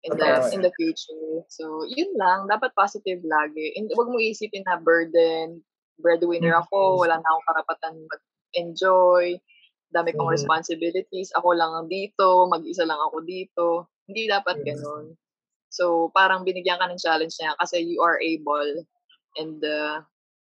in 0.04 0.12
the 0.20 0.28
Totoo. 0.28 0.52
in 0.52 0.60
the 0.60 0.72
future. 0.76 1.42
So, 1.48 1.88
yun 1.88 2.12
lang. 2.20 2.46
Dapat 2.46 2.76
positive 2.76 3.24
lagi. 3.24 3.72
And 3.74 3.88
wag 3.96 4.12
mo 4.12 4.20
isipin 4.20 4.62
na 4.68 4.76
burden. 4.76 5.64
Breadwinner 5.98 6.60
ako. 6.60 6.94
Mhm. 6.94 7.00
Wala 7.00 7.14
na 7.18 7.26
akong 7.26 7.46
karapatan 7.48 7.94
mag-enjoy. 8.06 9.40
Dami 9.94 10.10
kong 10.12 10.28
Mhm. 10.28 10.36
responsibilities. 10.36 11.32
Ako 11.40 11.56
lang 11.56 11.72
ang 11.72 11.88
dito. 11.88 12.44
Mag-isa 12.50 12.84
lang 12.84 13.00
ako 13.00 13.24
dito. 13.24 13.88
Hindi 14.04 14.28
dapat 14.28 14.60
Yes. 14.60 14.76
ganun. 14.76 15.16
So, 15.72 16.12
parang 16.14 16.44
binigyan 16.44 16.78
ka 16.78 16.86
ng 16.86 17.00
challenge 17.00 17.34
niya 17.40 17.56
kasi 17.58 17.82
you 17.82 17.98
are 18.04 18.20
able 18.22 18.84
and 19.40 19.58
uh, 19.64 20.04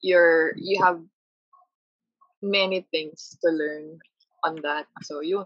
you're, 0.01 0.53
you 0.57 0.77
have 0.79 0.99
many 2.39 2.85
things 2.91 3.37
to 3.41 3.49
learn 3.49 3.97
on 4.43 4.61
that. 4.61 4.85
So, 5.03 5.21
yun. 5.21 5.45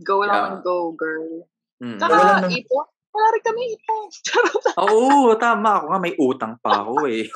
Go 0.00 0.20
lang 0.20 0.34
Yeah. 0.34 0.48
and 0.50 0.58
go, 0.60 0.90
girl. 0.92 1.46
Mm. 1.78 1.98
Tsaka, 1.98 2.14
Wala 2.14 2.32
naman- 2.42 2.52
ipo. 2.52 2.78
Wala 3.14 3.26
rin 3.30 3.42
kami 3.46 3.62
ipo. 3.78 3.94
Charot. 4.26 4.64
Oo, 4.74 5.38
tama 5.38 5.78
ako 5.78 5.84
nga 5.86 6.00
may 6.02 6.14
utang 6.18 6.58
pa 6.58 6.82
ako 6.82 7.06
eh. 7.14 7.30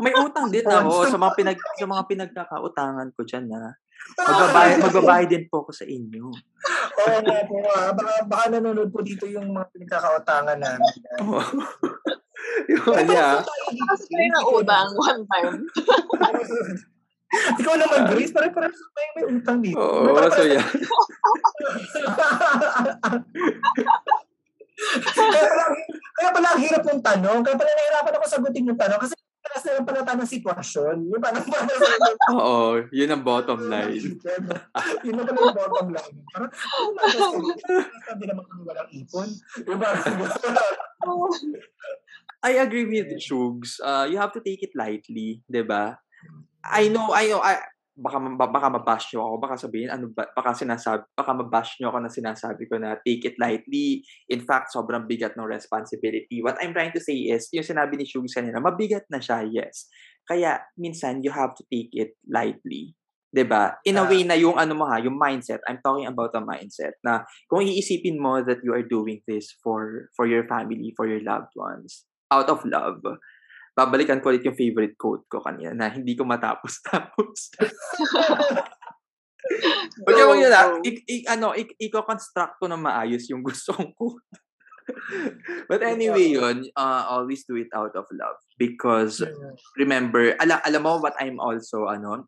may 0.00 0.12
utang 0.16 0.48
din 0.48 0.64
ako 0.64 1.04
sa 1.04 1.20
mga 1.20 1.32
pinag 1.36 1.58
sa 1.76 1.84
mga 1.84 2.02
pinagkakautangan 2.08 3.12
ko 3.12 3.20
diyan 3.20 3.44
na. 3.44 3.76
Magbabayad 4.16 4.78
magbabayad 4.82 5.28
din 5.28 5.44
po 5.46 5.62
ako 5.62 5.70
sa 5.70 5.84
inyo. 5.84 6.26
Oo 6.26 7.18
nga 7.20 7.38
po. 7.44 7.54
ah. 7.70 7.92
Baka, 7.92 8.12
baka 8.24 8.44
nanonood 8.50 8.88
po 8.88 9.04
dito 9.04 9.28
yung 9.28 9.52
mga 9.52 9.68
pinagkakautangan 9.68 10.58
namin. 10.58 10.94
Oo. 11.28 11.40
Yun, 12.68 13.04
yeah. 13.08 13.40
Kasi 13.42 14.04
kayo 14.10 14.28
na 14.32 14.40
utang 14.44 14.90
one 14.96 15.24
time. 15.28 15.64
Ikaw 17.32 17.74
naman, 17.80 18.12
Grace, 18.12 18.28
pare-pareho 18.28 18.76
may, 18.92 19.06
may 19.16 19.24
utang 19.32 19.64
dito. 19.64 19.80
Oo, 19.80 20.12
so 20.28 20.44
yeah. 20.44 20.60
kaya, 25.16 25.42
pala, 25.48 25.64
kaya 26.12 26.28
pala 26.28 26.48
ang 26.52 26.60
hirap 26.60 26.82
ng 26.84 27.00
tanong. 27.00 27.40
Kaya 27.40 27.56
pala 27.56 27.70
nahirapan 27.72 28.14
ako 28.20 28.24
sagutin 28.28 28.68
yung 28.68 28.76
tanong. 28.76 29.00
Kasi 29.00 29.16
taas 29.42 29.64
na 29.68 29.72
lang 29.76 29.86
pala 29.86 30.00
tayo 30.06 30.18
ng 30.20 30.32
sitwasyon. 30.32 30.96
Yung 31.12 31.22
parang 31.24 31.44
parang 31.44 32.36
Oo, 32.36 32.84
yun 32.92 33.10
ang 33.12 33.24
bottom 33.24 33.60
line. 33.68 34.16
yun 35.04 35.14
na 35.16 35.22
pala 35.24 35.38
yung 35.40 35.56
bottom 35.56 35.88
line. 35.92 36.16
Parang, 36.32 36.50
ano 36.52 37.16
sabi 38.04 38.24
naman 38.28 38.44
kung 38.48 38.64
walang 38.64 38.88
ipon. 38.92 39.28
Yung 39.68 39.80
parang, 39.80 40.04
I 42.42 42.58
agree 42.58 42.84
with 42.84 43.14
Shugs. 43.22 43.78
Uh, 43.78 44.10
you 44.10 44.18
have 44.18 44.34
to 44.34 44.42
take 44.42 44.62
it 44.66 44.74
lightly, 44.74 45.46
'di 45.46 45.62
ba? 45.62 45.94
I 46.62 46.86
know, 46.90 47.10
I 47.10 47.26
know, 47.26 47.42
I, 47.42 47.58
baka 47.92 48.18
baka 48.22 48.68
mabash 48.70 49.12
nyo 49.12 49.20
ako, 49.26 49.34
baka 49.42 49.54
sabihin 49.58 49.90
ano 49.90 50.08
ba, 50.14 50.30
baka 50.32 50.54
sinasabi, 50.54 51.02
baka 51.12 51.32
mabash 51.34 51.76
nyo 51.78 51.90
ako 51.92 51.98
na 52.02 52.10
sinasabi 52.10 52.62
ko 52.70 52.78
na 52.78 52.96
take 53.02 53.26
it 53.26 53.36
lightly. 53.36 54.06
In 54.30 54.42
fact, 54.42 54.72
sobrang 54.72 55.04
bigat 55.04 55.34
ng 55.36 55.44
responsibility. 55.44 56.40
What 56.40 56.58
I'm 56.62 56.72
trying 56.72 56.94
to 56.94 57.02
say 57.02 57.30
is, 57.30 57.50
yung 57.50 57.66
sinabi 57.66 57.98
ni 57.98 58.06
Shugs 58.06 58.34
kanina, 58.34 58.62
mabigat 58.62 59.10
na 59.10 59.18
siya, 59.18 59.44
yes. 59.46 59.90
Kaya 60.24 60.62
minsan 60.78 61.20
you 61.26 61.34
have 61.34 61.52
to 61.58 61.66
take 61.68 61.90
it 61.94 62.14
lightly. 62.26 62.94
'Di 63.32 63.44
ba? 63.48 63.80
In 63.88 63.96
a 63.96 64.04
Yeah. 64.04 64.10
way 64.12 64.22
na 64.28 64.36
yung 64.36 64.60
ano 64.60 64.76
mo 64.76 64.84
ha, 64.86 65.00
yung 65.00 65.16
mindset. 65.16 65.64
I'm 65.64 65.80
talking 65.80 66.04
about 66.04 66.36
a 66.36 66.42
mindset 66.44 67.00
na 67.00 67.24
kung 67.48 67.64
iisipin 67.64 68.20
mo 68.20 68.44
that 68.44 68.60
you 68.60 68.76
are 68.76 68.84
doing 68.84 69.24
this 69.24 69.56
for 69.64 70.12
for 70.12 70.28
your 70.28 70.44
family, 70.46 70.92
for 70.92 71.08
your 71.08 71.24
loved 71.24 71.52
ones, 71.56 72.04
out 72.32 72.48
of 72.48 72.64
love, 72.64 73.04
babalikan 73.76 74.24
ko 74.24 74.32
ulit 74.32 74.44
yung 74.48 74.56
favorite 74.56 74.96
quote 74.96 75.28
ko 75.28 75.44
kanina 75.44 75.76
na 75.76 75.92
hindi 75.92 76.16
ko 76.16 76.24
matapos-tapos. 76.24 77.38
Huwag 80.06 80.16
yun 80.38 80.54
ah, 80.54 80.78
go. 80.78 80.80
ik, 80.86 81.02
ik, 81.04 81.22
ano, 81.28 81.52
ik, 81.52 81.74
i-construct 81.76 82.62
ko 82.62 82.70
na 82.70 82.78
maayos 82.78 83.26
yung 83.28 83.42
gusto 83.42 83.74
kong 83.74 83.92
quote. 83.98 84.24
But 85.70 85.82
anyway 85.82 86.34
yun, 86.34 86.66
uh, 86.74 87.06
always 87.06 87.46
do 87.46 87.54
it 87.54 87.70
out 87.70 87.94
of 87.94 88.06
love. 88.10 88.38
Because 88.58 89.22
remember, 89.78 90.34
alam, 90.42 90.58
alam 90.66 90.82
mo 90.82 90.98
what 90.98 91.14
I'm 91.22 91.38
also, 91.38 91.86
ano, 91.86 92.26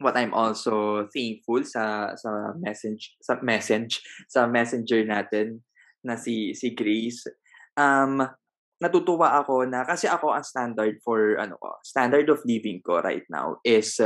what 0.00 0.16
I'm 0.16 0.32
also 0.32 1.08
thankful 1.12 1.64
sa 1.64 2.16
sa 2.16 2.56
message 2.56 3.16
sa 3.20 3.36
message 3.44 4.00
sa 4.32 4.48
messenger 4.48 5.04
natin 5.04 5.60
na 6.00 6.16
si 6.16 6.56
si 6.56 6.72
Grace 6.72 7.28
um 7.76 8.24
natutuwa 8.80 9.36
ako 9.44 9.68
na 9.68 9.84
kasi 9.84 10.08
ako 10.08 10.32
ang 10.32 10.44
standard 10.44 10.96
for 11.04 11.36
ano 11.36 11.60
ko 11.60 11.76
standard 11.84 12.26
of 12.32 12.40
living 12.48 12.80
ko 12.80 13.04
right 13.04 13.28
now 13.28 13.60
is 13.62 14.00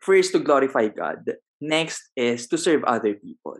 first 0.00 0.32
to 0.32 0.40
glorify 0.40 0.88
God 0.88 1.36
next 1.60 2.10
is 2.16 2.46
to 2.48 2.56
serve 2.58 2.86
other 2.86 3.14
people. 3.18 3.58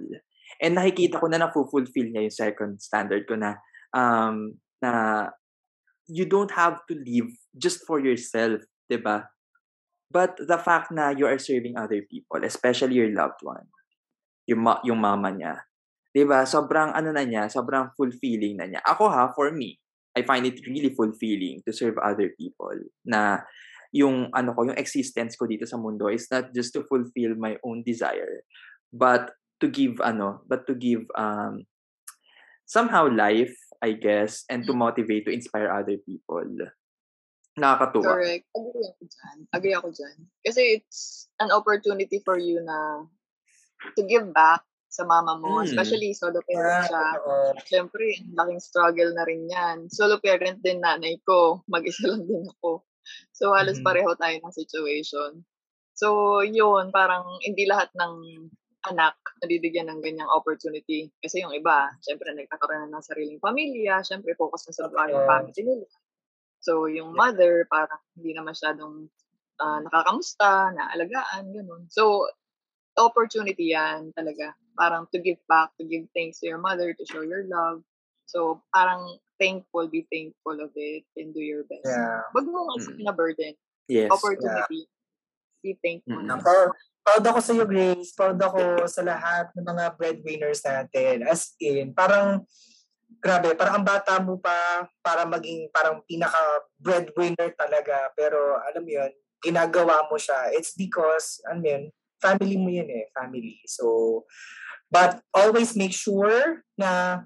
And 0.58 0.78
nakikita 0.78 1.20
ko 1.20 1.26
na 1.30 1.42
na-fulfill 1.42 2.10
niya 2.10 2.26
yung 2.26 2.34
second 2.34 2.72
standard 2.82 3.26
ko 3.26 3.38
na 3.38 3.58
um 3.94 4.58
na 4.82 5.28
you 6.08 6.24
don't 6.24 6.50
have 6.54 6.82
to 6.88 6.94
live 6.94 7.30
just 7.54 7.84
for 7.84 8.00
yourself 8.00 8.62
'di 8.88 8.98
ba? 9.04 9.28
But 10.08 10.40
the 10.40 10.56
fact 10.56 10.88
na 10.88 11.12
you 11.12 11.28
are 11.28 11.36
serving 11.36 11.76
other 11.76 12.00
people, 12.08 12.40
especially 12.40 12.96
your 12.96 13.12
loved 13.12 13.44
one, 13.44 13.68
yung, 14.48 14.64
ma- 14.64 14.80
yung 14.80 15.04
mama 15.04 15.28
niya, 15.28 15.68
'di 16.16 16.24
ba? 16.24 16.48
Sobrang 16.48 16.96
ano 16.96 17.12
na 17.12 17.22
niya, 17.28 17.52
sobrang 17.52 17.92
fulfilling 17.92 18.56
na 18.56 18.66
niya. 18.66 18.80
Ako 18.88 19.12
ha, 19.12 19.30
for 19.36 19.52
me, 19.52 19.76
I 20.16 20.22
find 20.22 20.46
it 20.46 20.60
really 20.66 20.94
fulfilling 20.94 21.62
to 21.66 21.72
serve 21.72 21.98
other 22.00 22.32
people 22.36 22.74
na 23.04 23.44
yung 23.92 24.28
ano 24.36 24.52
ko, 24.52 24.68
yung 24.68 24.80
existence 24.80 25.36
ko 25.36 25.48
dito 25.48 25.64
sa 25.64 25.80
mundo 25.80 26.08
is 26.12 26.28
not 26.28 26.52
just 26.52 26.76
to 26.76 26.84
fulfill 26.84 27.32
my 27.36 27.56
own 27.64 27.80
desire, 27.84 28.44
but 28.92 29.32
to 29.60 29.68
give 29.68 30.00
ano, 30.04 30.44
but 30.46 30.68
to 30.68 30.74
give 30.76 31.08
um 31.16 31.64
somehow 32.68 33.08
life, 33.08 33.56
I 33.80 33.96
guess, 33.96 34.44
and 34.52 34.68
to 34.68 34.76
motivate, 34.76 35.24
to 35.24 35.32
inspire 35.32 35.72
other 35.72 35.96
people. 36.04 36.68
Nakakatuwa. 37.56 38.14
Correct. 38.14 38.44
Agree 38.54 38.86
ako 38.86 39.02
dyan. 39.08 39.38
Agree 39.50 39.74
ako 39.74 39.88
dyan. 39.90 40.16
Kasi 40.44 40.60
it's 40.78 41.26
an 41.40 41.50
opportunity 41.50 42.20
for 42.22 42.36
you 42.38 42.60
na 42.62 43.08
to 43.96 44.04
give 44.04 44.30
back 44.36 44.67
sa 44.88 45.04
mama 45.04 45.36
mo. 45.36 45.60
Mm. 45.60 45.68
Especially 45.68 46.10
solo 46.16 46.40
parent 46.48 46.88
siya. 46.88 47.04
Siyempre, 47.68 48.16
ang 48.24 48.36
laking 48.36 48.62
struggle 48.64 49.12
na 49.12 49.24
rin 49.28 49.44
yan. 49.48 49.76
Solo 49.92 50.16
parent 50.18 50.58
din 50.64 50.80
nanay 50.80 51.20
ko. 51.22 51.60
Mag-isa 51.72 52.08
lang 52.08 52.24
din 52.24 52.44
ako. 52.58 52.82
So, 53.32 53.52
halos 53.56 53.80
Mhm. 53.80 53.86
pareho 53.86 54.10
tayo 54.16 54.36
ng 54.40 54.52
situation. 54.56 55.44
So, 55.96 56.40
yun, 56.44 56.92
parang 56.92 57.24
hindi 57.44 57.64
lahat 57.68 57.92
ng 57.96 58.14
anak 58.88 59.16
nabibigyan 59.42 59.90
ng 59.90 60.00
ganyang 60.00 60.30
opportunity. 60.32 61.10
Kasi 61.20 61.42
yung 61.44 61.52
iba, 61.52 61.90
syempre, 62.04 62.30
nagkakaroon 62.32 62.88
na 62.88 62.98
ng 62.98 63.04
sariling 63.04 63.42
pamilya. 63.42 64.00
Syempre, 64.06 64.32
focus 64.38 64.68
na 64.68 64.72
sa 64.74 64.88
buhay 64.88 65.12
family 65.26 65.60
nila. 65.62 65.88
So, 66.62 66.86
yung 66.90 67.14
mother, 67.14 67.66
parang 67.70 68.00
hindi 68.18 68.34
na 68.34 68.42
masyadong 68.46 69.06
ah, 69.58 69.82
nakakamusta, 69.82 70.70
naalagaan, 70.70 71.50
ganun. 71.50 71.90
So, 71.90 72.30
opportunity 72.98 73.74
yan 73.74 74.14
talaga. 74.14 74.54
Parang 74.78 75.10
to 75.10 75.18
give 75.18 75.42
back, 75.50 75.74
to 75.76 75.84
give 75.84 76.06
thanks 76.14 76.38
to 76.40 76.46
your 76.46 76.62
mother, 76.62 76.94
to 76.94 77.04
show 77.10 77.26
your 77.26 77.42
love. 77.50 77.82
So, 78.30 78.62
parang 78.70 79.18
thankful, 79.40 79.90
be 79.90 80.06
thankful 80.06 80.60
of 80.62 80.70
it, 80.78 81.02
and 81.18 81.34
do 81.34 81.42
your 81.42 81.66
best. 81.66 81.88
Yeah. 81.88 82.22
Wag 82.30 82.46
mo 82.46 82.78
isipin 82.78 83.02
na 83.02 83.14
burden. 83.14 83.58
Yes. 83.90 84.12
Opportunity. 84.12 84.86
Be 85.64 85.74
thankful. 85.82 86.22
Mm. 86.22 86.30
Ako, 86.38 86.76
proud 87.02 87.24
ako 87.24 87.38
sa 87.42 87.52
iyo, 87.56 87.64
Grace. 87.66 88.14
Proud 88.14 88.38
ako 88.38 88.86
sa 88.86 89.02
lahat 89.02 89.50
ng 89.56 89.66
mga 89.66 89.84
breadwinners 89.98 90.62
natin. 90.62 91.26
As 91.26 91.56
in, 91.58 91.90
parang, 91.96 92.46
grabe, 93.18 93.56
parang 93.58 93.82
ang 93.82 93.86
bata 93.88 94.20
mo 94.22 94.38
pa 94.38 94.86
para 95.02 95.26
maging 95.26 95.72
parang 95.74 96.04
pinaka 96.06 96.38
breadwinner 96.78 97.50
talaga. 97.56 98.12
Pero 98.14 98.60
alam 98.60 98.84
mo 98.84 98.92
yun, 98.92 99.10
ginagawa 99.42 100.06
mo 100.06 100.20
siya. 100.20 100.52
It's 100.54 100.76
because, 100.76 101.40
ano 101.48 101.64
yun, 101.64 101.82
family 102.20 102.58
mo 102.60 102.68
yun 102.68 102.90
eh, 102.92 103.08
family. 103.14 103.56
So, 103.64 104.26
but 104.88 105.20
always 105.36 105.76
make 105.76 105.92
sure 105.92 106.64
na 106.76 107.22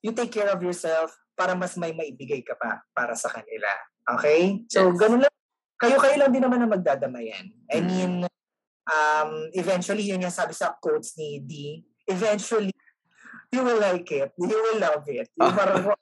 you 0.00 0.12
take 0.12 0.32
care 0.32 0.48
of 0.48 0.60
yourself 0.60 1.12
para 1.38 1.54
mas 1.54 1.78
may 1.78 1.94
maibigay 1.94 2.42
ka 2.42 2.58
pa 2.58 2.82
para 2.90 3.14
sa 3.14 3.30
kanila. 3.30 3.70
Okay? 4.18 4.64
So, 4.72 4.90
Yes. 4.90 4.98
ganun 4.98 5.22
lang. 5.22 5.34
Kayo-kayo 5.78 6.16
lang 6.18 6.32
din 6.34 6.42
naman 6.42 6.58
na 6.58 6.66
magdadamayan. 6.66 7.46
I 7.70 7.78
Mm. 7.78 7.86
mean, 7.86 8.12
um, 8.90 9.30
eventually, 9.54 10.02
yun 10.02 10.24
yung 10.26 10.34
sabi 10.34 10.50
sa 10.50 10.74
quotes 10.74 11.14
ni 11.14 11.38
D, 11.38 11.86
eventually, 12.10 12.74
you 13.54 13.62
will 13.62 13.78
like 13.78 14.10
it. 14.10 14.34
You 14.34 14.58
will 14.58 14.82
love 14.82 15.06
it. 15.06 15.30
Yung 15.38 15.54
parang, 15.54 15.86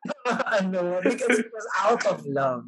ano, 0.58 0.98
because 1.04 1.38
it 1.44 1.52
was 1.52 1.68
out 1.84 2.02
of 2.08 2.24
love. 2.24 2.64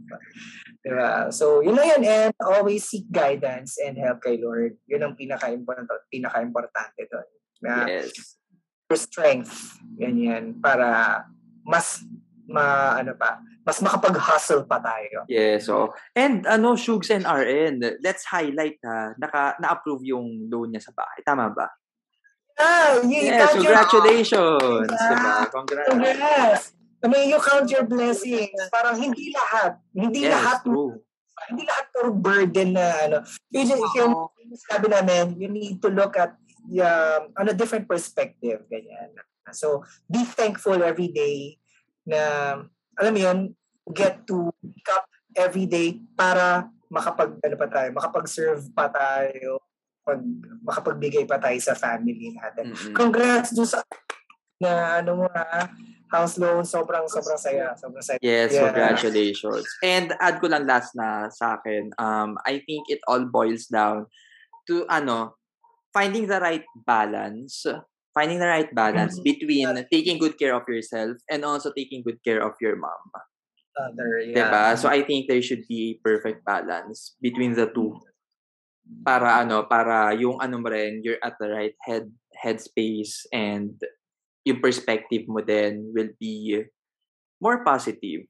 Diba? 0.84 1.32
So, 1.32 1.64
yun 1.64 1.80
lang 1.80 1.88
yun. 1.96 2.02
And 2.04 2.34
always 2.44 2.84
seek 2.84 3.08
guidance 3.08 3.80
and 3.80 3.96
help 3.96 4.20
kay 4.20 4.36
Lord. 4.36 4.76
Yun 4.84 5.02
ang 5.02 5.14
pinaka-important, 5.16 5.88
pinaka-importante 6.12 7.08
doon. 7.08 7.28
Na 7.62 7.86
Yes. 7.86 8.36
your 8.90 8.98
strength, 8.98 9.78
ganyan, 9.96 10.58
para 10.60 11.22
mas, 11.64 12.02
ma, 12.44 12.98
ano 13.00 13.14
pa, 13.16 13.40
mas 13.62 13.78
makapag-hustle 13.78 14.66
pa 14.66 14.82
tayo. 14.82 15.22
Yes, 15.30 15.70
so 15.70 15.94
and 16.18 16.42
ano 16.44 16.74
Shugs 16.74 17.08
and 17.08 17.22
RN, 17.24 18.02
let's 18.02 18.26
highlight 18.26 18.82
ha, 18.82 19.14
naka 19.16 19.56
na-approve 19.62 20.02
yung 20.10 20.50
loan 20.50 20.74
niya 20.74 20.82
sa 20.82 20.92
bahay. 20.92 21.22
Tama 21.22 21.54
ba? 21.54 21.70
Ah, 22.58 23.00
you 23.00 23.22
Yes, 23.24 23.38
count 23.38 23.64
your, 23.64 23.72
congratulations. 23.72 24.90
Yeah. 24.92 25.08
Diba? 25.08 25.34
Congrats. 25.48 25.88
congrats. 25.88 26.62
I 27.02 27.06
mean, 27.08 27.32
you 27.32 27.38
count 27.40 27.66
your 27.70 27.86
blessings. 27.88 28.54
Parang 28.68 28.94
hindi 29.00 29.32
lahat. 29.32 29.80
Hindi 29.90 30.28
Yes, 30.28 30.36
lahat 30.36 30.58
true. 30.66 31.00
hindi 31.42 31.66
lahat 31.66 31.84
puro 31.90 32.14
burden 32.14 32.68
na 32.76 32.86
ano. 33.02 33.16
Yun, 33.50 33.66
yun, 33.66 33.80
yun, 33.98 34.10
sabi 34.68 34.86
namin, 34.86 35.34
you 35.40 35.50
need 35.50 35.82
to 35.82 35.90
look 35.90 36.14
at 36.14 36.38
um, 36.80 37.34
on 37.36 37.50
a 37.50 37.56
different 37.56 37.84
perspective. 37.84 38.64
Ganyan. 38.70 39.12
So, 39.52 39.84
be 40.08 40.24
thankful 40.24 40.80
every 40.80 41.10
day 41.10 41.58
na, 42.06 42.62
alam 42.96 43.12
mo 43.12 43.20
yun, 43.20 43.38
get 43.90 44.22
to 44.30 44.54
wake 44.62 44.90
up 44.94 45.04
every 45.34 45.66
day 45.66 45.98
para 46.14 46.70
makapag, 46.88 47.36
ano 47.42 47.56
pa 47.58 47.68
tayo, 47.68 47.88
makapag-serve 47.92 48.64
pa 48.72 48.86
tayo, 48.88 49.58
pag, 50.06 50.20
makapagbigay 50.62 51.24
pa 51.26 51.42
tayo 51.42 51.58
sa 51.58 51.74
family 51.74 52.36
natin. 52.36 52.70
Mm-mm. 52.70 52.94
Congrats 52.94 53.50
dun 53.50 53.66
sa 53.66 53.82
na 54.62 55.02
ano 55.02 55.18
mo 55.18 55.26
ha, 55.26 55.66
house 56.12 56.38
loan, 56.38 56.62
sobrang 56.62 57.02
sobrang 57.10 57.40
saya, 57.40 57.74
sobrang 57.74 58.04
saya. 58.04 58.18
Yes, 58.22 58.54
Yeah. 58.54 58.70
congratulations. 58.70 59.66
And 59.82 60.14
add 60.22 60.38
ko 60.38 60.46
lang 60.46 60.70
last 60.70 60.94
na 60.94 61.26
sa 61.34 61.58
akin, 61.58 61.90
um, 61.98 62.38
I 62.46 62.62
think 62.62 62.86
it 62.86 63.02
all 63.10 63.26
boils 63.26 63.66
down 63.66 64.06
to 64.70 64.86
ano, 64.86 65.34
finding 65.92 66.26
the 66.26 66.40
right 66.40 66.64
balance, 66.88 67.64
finding 68.16 68.40
the 68.40 68.48
right 68.48 68.68
balance 68.74 69.20
Mhm. 69.20 69.24
between 69.24 69.68
taking 69.92 70.18
good 70.18 70.36
care 70.36 70.56
of 70.56 70.64
yourself 70.68 71.16
and 71.28 71.44
also 71.44 71.72
taking 71.72 72.02
good 72.02 72.20
care 72.24 72.40
of 72.40 72.56
your 72.60 72.76
mom. 72.76 73.00
Other, 73.72 74.20
yeah. 74.20 74.52
Diba? 74.52 74.64
So 74.76 74.88
I 74.88 75.00
think 75.00 75.28
there 75.32 75.40
should 75.40 75.64
be 75.64 75.96
a 75.96 76.00
perfect 76.04 76.44
balance 76.44 77.16
between 77.24 77.56
the 77.56 77.72
two. 77.72 77.96
Para 79.06 79.40
ano, 79.40 79.64
para 79.64 80.12
yung 80.12 80.42
ano 80.42 80.60
mo 80.60 80.68
rin, 80.68 81.00
you're 81.00 81.22
at 81.24 81.40
the 81.40 81.48
right 81.48 81.76
head 81.86 82.12
headspace 82.36 83.24
and 83.32 83.80
yung 84.44 84.60
perspective 84.60 85.24
mo 85.30 85.40
din 85.40 85.94
will 85.94 86.12
be 86.20 86.66
more 87.40 87.64
positive 87.64 88.26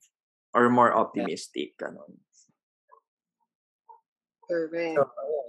or 0.54 0.68
more 0.68 0.92
optimistic. 0.94 1.74
Ganun. 1.80 2.20
Correct. 4.46 5.00
So, 5.00 5.08
ayun. 5.08 5.48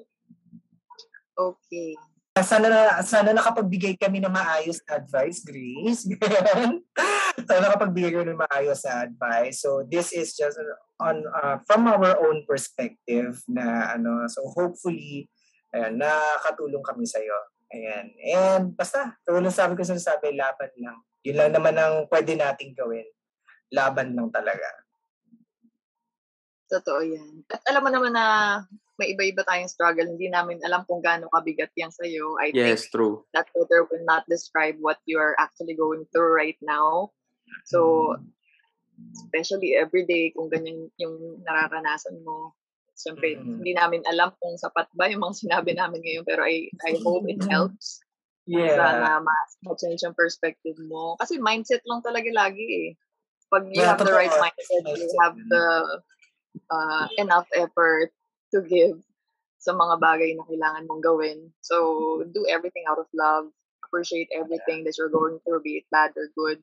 Okay. 1.34 1.98
sana 2.42 2.66
na 2.66 2.82
sana 3.06 3.30
nakapagbigay 3.30 3.94
kami 3.94 4.18
ng 4.18 4.34
maayos 4.34 4.82
na 4.86 4.98
advice, 4.98 5.46
Grace. 5.46 6.10
sana 7.48 7.60
nakapagbigay 7.70 8.10
kami 8.14 8.34
ng 8.34 8.42
maayos 8.42 8.82
na 8.86 9.06
advice. 9.06 9.62
So 9.62 9.86
this 9.86 10.10
is 10.14 10.34
just 10.34 10.58
on 10.98 11.22
uh, 11.30 11.62
from 11.70 11.86
our 11.86 12.18
own 12.18 12.46
perspective 12.50 13.38
na 13.46 13.94
ano 13.94 14.26
so 14.30 14.50
hopefully 14.54 15.30
ayan, 15.74 15.98
nakakatulong 15.98 16.86
kami 16.86 17.06
sa 17.10 17.18
iyo. 17.22 17.38
Ayan. 17.74 18.06
And 18.22 18.64
basta, 18.78 19.18
tulong 19.26 19.50
sabi 19.50 19.74
ko 19.74 19.82
sinasabi, 19.82 20.38
laban 20.38 20.70
lang. 20.78 20.98
Yun 21.26 21.38
lang 21.42 21.52
naman 21.58 21.74
ang 21.74 22.06
pwede 22.14 22.38
nating 22.38 22.78
gawin. 22.78 23.06
Laban 23.74 24.14
lang 24.14 24.30
talaga. 24.30 24.83
Totoo 26.74 27.06
yan. 27.06 27.46
At 27.54 27.62
alam 27.70 27.86
mo 27.86 27.90
naman 27.94 28.18
na 28.18 28.26
may 28.98 29.14
iba-iba 29.14 29.46
tayong 29.46 29.70
struggle. 29.70 30.10
Hindi 30.10 30.30
namin 30.30 30.58
alam 30.66 30.82
kung 30.90 31.06
gaano 31.06 31.30
kabigat 31.30 31.70
yan 31.78 31.94
sa'yo. 31.94 32.42
I 32.42 32.50
Yes, 32.50 32.90
think 32.90 32.98
true. 32.98 33.16
that 33.38 33.46
letter 33.54 33.86
will 33.86 34.06
not 34.06 34.26
describe 34.26 34.82
what 34.82 34.98
you 35.06 35.22
are 35.22 35.38
actually 35.38 35.78
going 35.78 36.10
through 36.10 36.34
right 36.34 36.58
now. 36.66 37.14
So, 37.70 38.18
especially 39.22 39.78
every 39.78 40.06
day, 40.10 40.34
kung 40.34 40.50
ganyan 40.50 40.90
yung 40.98 41.42
nararanasan 41.46 42.22
mo, 42.26 42.58
siyempre, 42.94 43.38
Mhm. 43.38 43.62
hindi 43.62 43.72
namin 43.74 44.02
alam 44.10 44.34
kung 44.38 44.58
sapat 44.58 44.90
ba 44.94 45.10
yung 45.10 45.26
mga 45.26 45.42
sinabi 45.46 45.74
namin 45.78 46.02
ngayon, 46.02 46.26
pero 46.26 46.46
I, 46.46 46.70
I 46.86 46.98
hope 47.02 47.26
it 47.30 47.42
helps. 47.50 48.02
Yeah. 48.46 48.76
Sana 48.78 49.24
mas 49.24 49.50
ma-change 49.64 50.04
yung 50.06 50.18
perspective 50.18 50.78
mo. 50.86 51.18
Kasi 51.18 51.40
mindset 51.42 51.82
lang 51.88 52.06
talaga 52.06 52.30
lagi 52.30 52.66
eh. 52.66 52.90
Pag 53.50 53.70
you 53.70 53.82
Yeah, 53.82 53.94
have 53.94 54.02
the 54.02 54.14
right 54.14 54.34
mindset, 54.34 54.84
you 54.86 55.10
have 55.22 55.38
the 55.38 55.66
uh, 56.70 57.08
enough 57.18 57.48
effort 57.56 58.12
to 58.54 58.62
give 58.62 59.00
sa 59.58 59.72
mga 59.72 59.96
bagay 60.00 60.36
na 60.36 60.44
kailangan 60.44 60.86
mong 60.88 61.02
gawin. 61.02 61.50
So, 61.64 62.22
do 62.36 62.44
everything 62.52 62.84
out 62.86 63.00
of 63.00 63.08
love. 63.16 63.48
Appreciate 63.88 64.28
everything 64.36 64.84
that 64.84 64.98
you're 65.00 65.12
going 65.14 65.40
through, 65.46 65.64
be 65.64 65.80
it 65.84 65.88
bad 65.88 66.12
or 66.20 66.28
good. 66.36 66.60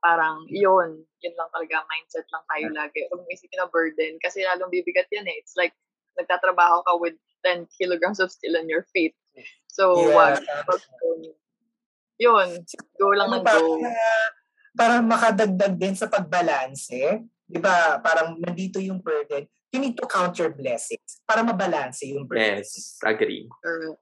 Parang, 0.00 0.48
yun. 0.48 1.04
Yun 1.20 1.34
lang 1.36 1.50
talaga. 1.52 1.84
Mindset 1.84 2.24
lang 2.32 2.44
tayo 2.48 2.66
lagi. 2.72 3.04
Huwag 3.12 3.20
mo 3.20 3.28
isipin 3.28 3.60
na 3.60 3.68
burden. 3.68 4.16
Kasi 4.24 4.40
lalong 4.40 4.72
bibigat 4.72 5.12
yan 5.12 5.28
eh. 5.28 5.36
It's 5.36 5.52
like, 5.60 5.76
nagtatrabaho 6.16 6.80
ka 6.88 6.96
with 6.96 7.20
10 7.44 7.68
kilograms 7.76 8.18
of 8.24 8.32
steel 8.32 8.56
on 8.56 8.64
your 8.72 8.88
feet. 8.96 9.12
So, 9.68 9.92
Yeah. 10.08 10.40
wag. 10.40 10.42
wag 10.64 10.80
yun. 12.20 12.48
Go 13.00 13.16
lang 13.16 13.32
Ano 13.32 13.40
ng 13.40 13.44
pa, 13.44 13.56
go. 13.56 13.80
para- 13.80 14.32
para 14.70 14.94
makadagdag 15.02 15.74
din 15.76 15.96
sa 15.96 16.06
pagbalanse, 16.06 17.24
di 17.50 17.58
ba, 17.58 17.98
parang 17.98 18.38
nandito 18.38 18.78
yung 18.78 19.02
burden, 19.02 19.44
you 19.74 19.78
need 19.82 19.98
to 19.98 20.06
count 20.06 20.34
your 20.38 20.54
blessings 20.54 21.22
para 21.26 21.42
mabalanse 21.42 22.06
yung 22.06 22.26
burden. 22.26 22.62
Yes, 22.62 22.98
agree. 23.02 23.50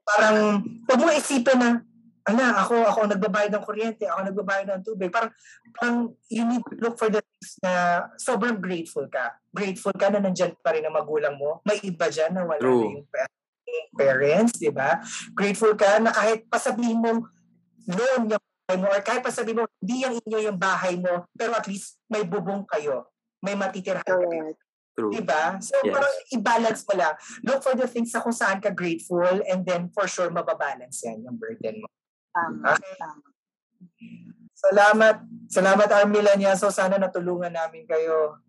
Parang, 0.05 0.61
huwag 0.85 1.01
mo 1.01 1.09
isipin 1.13 1.57
na, 1.57 1.71
ala, 2.29 2.61
ako, 2.61 2.85
ako 2.85 2.99
ang 3.09 3.13
nagbabayad 3.17 3.51
ng 3.57 3.65
kuryente, 3.65 4.05
ako 4.05 4.17
ang 4.21 4.29
nagbabayad 4.29 4.67
ng 4.69 4.85
tubig. 4.85 5.09
Parang, 5.09 5.33
parang 5.81 6.13
you 6.29 6.45
need 6.45 6.61
to 6.69 6.77
look 6.77 7.01
for 7.01 7.09
the 7.09 7.25
things 7.25 7.57
na 7.65 8.05
sobrang 8.21 8.61
grateful 8.61 9.09
ka. 9.09 9.41
Grateful 9.49 9.97
ka 9.97 10.13
na 10.13 10.21
nandyan 10.21 10.53
pa 10.61 10.77
rin 10.77 10.85
ang 10.85 10.93
magulang 10.93 11.41
mo. 11.41 11.65
May 11.65 11.81
iba 11.81 12.13
dyan 12.13 12.37
na 12.37 12.45
wala 12.45 12.61
True. 12.61 12.85
na 12.85 12.97
yung 13.01 13.09
pa- 13.09 13.37
yung 13.69 13.89
parents, 13.97 14.57
di 14.57 14.73
ba? 14.73 15.01
Grateful 15.37 15.73
ka 15.77 16.01
na 16.01 16.13
kahit 16.13 16.49
pasabihin 16.49 17.01
mo, 17.01 17.29
loan 17.89 18.29
yung 18.29 18.45
bahay 18.45 18.77
mo, 18.77 18.87
or 18.89 19.01
kahit 19.05 19.23
pasabihin 19.25 19.61
mo, 19.61 19.65
hindi 19.81 19.97
yung 20.05 20.15
inyo 20.25 20.39
yung 20.53 20.59
bahay 20.61 20.95
mo, 20.97 21.29
pero 21.33 21.57
at 21.57 21.65
least 21.69 22.01
may 22.09 22.25
bubong 22.25 22.65
kayo. 22.69 23.09
May 23.43 23.55
matitirahan 23.55 24.05
kayo. 24.05 24.29
Correct. 24.29 24.61
True. 24.99 25.15
Diba? 25.15 25.63
So, 25.63 25.79
Yes. 25.87 25.95
parang 25.95 26.15
i-balance 26.35 26.83
mo 26.83 26.95
lang. 26.99 27.15
Look 27.47 27.63
for 27.63 27.79
the 27.79 27.87
things 27.87 28.11
sa 28.11 28.19
kung 28.19 28.35
saan 28.35 28.59
ka 28.59 28.75
grateful 28.75 29.23
and 29.47 29.63
then 29.63 29.95
for 29.95 30.11
sure 30.11 30.27
mababalance 30.27 31.07
yan 31.07 31.23
yung 31.23 31.39
burden 31.39 31.87
mo. 31.87 31.89
Tama. 32.35 32.75
Okay. 32.75 32.95
Tama. 32.99 33.27
Salamat. 34.59 35.17
Salamat, 35.47 35.89
Armilania. 35.95 36.59
So, 36.59 36.75
sana 36.75 36.99
natulungan 36.99 37.55
namin 37.55 37.87
kayo. 37.87 38.43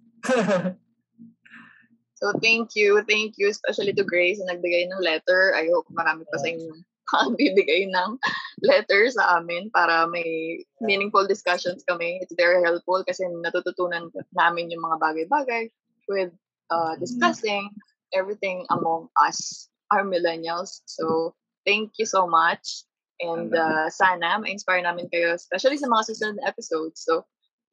So, 2.17 2.33
thank 2.41 2.73
you. 2.73 3.05
Thank 3.05 3.37
you, 3.37 3.47
especially 3.53 3.93
to 3.93 4.03
Grace 4.03 4.41
na 4.41 4.57
nagbigay 4.57 4.89
ng 4.89 5.05
letter. 5.05 5.53
I 5.53 5.69
hope 5.69 5.85
marami 5.93 6.25
pa 6.27 6.41
sa 6.41 6.49
inyo 6.49 6.73
ang 7.17 7.35
bibigay 7.35 7.89
ng 7.89 8.19
letter 8.63 9.09
sa 9.09 9.39
amin 9.39 9.69
para 9.71 10.07
may 10.07 10.61
meaningful 10.81 11.25
discussions 11.27 11.83
kami. 11.87 12.19
It's 12.21 12.35
very 12.35 12.61
helpful 12.63 13.03
kasi 13.05 13.25
natututunan 13.27 14.11
namin 14.35 14.71
yung 14.71 14.83
mga 14.83 14.97
bagay-bagay 14.99 15.71
with 16.09 16.33
uh, 16.69 16.95
discussing 16.97 17.69
everything 18.13 18.65
among 18.73 19.09
us, 19.21 19.69
our 19.93 20.03
millennials. 20.05 20.81
So, 20.85 21.33
thank 21.65 21.97
you 21.97 22.05
so 22.05 22.25
much. 22.25 22.85
And 23.19 23.51
uh, 23.51 23.91
sana 23.91 24.39
ma-inspire 24.39 24.81
namin 24.81 25.11
kayo, 25.11 25.35
especially 25.35 25.75
sa 25.75 25.91
mga 25.91 26.07
susunod 26.07 26.35
na 26.39 26.47
episodes. 26.47 27.03
So, 27.03 27.27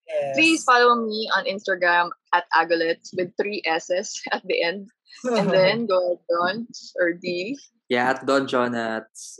Yes. 0.06 0.36
Please 0.36 0.62
follow 0.62 0.94
me 0.94 1.28
on 1.34 1.50
Instagram 1.50 2.10
at 2.32 2.46
Agolets 2.54 3.10
with 3.16 3.34
three 3.34 3.62
S's 3.66 4.22
at 4.32 4.42
the 4.46 4.62
end. 4.62 4.88
And 5.24 5.50
then 5.54 5.86
go 5.86 6.20
ahead, 6.22 6.66
or 7.00 7.12
D. 7.12 7.58
Yeah, 7.88 8.10
at 8.10 8.26
Don 8.26 8.46
Jonats. 8.46 9.38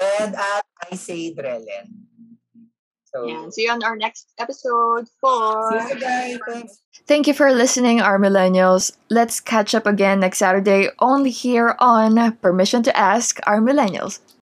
and 0.00 0.34
at 0.34 0.64
I 0.90 0.96
say 0.96 1.34
Drellen. 1.34 2.04
So, 3.14 3.28
And 3.28 3.52
see 3.52 3.64
you 3.64 3.70
on 3.72 3.82
our 3.82 3.96
next 3.96 4.28
episode 4.38 5.08
for 5.20 5.70
see 5.72 5.94
you 5.94 6.00
guys. 6.00 6.38
Thanks. 6.48 6.82
Thank 7.06 7.26
you 7.26 7.34
for 7.34 7.52
listening, 7.52 8.00
our 8.00 8.18
millennials. 8.18 8.92
Let's 9.10 9.40
catch 9.40 9.74
up 9.74 9.86
again 9.86 10.20
next 10.20 10.38
Saturday, 10.38 10.88
only 10.98 11.30
here 11.30 11.76
on 11.78 12.36
Permission 12.38 12.82
to 12.82 12.96
Ask 12.96 13.38
Our 13.46 13.60
Millennials. 13.60 14.18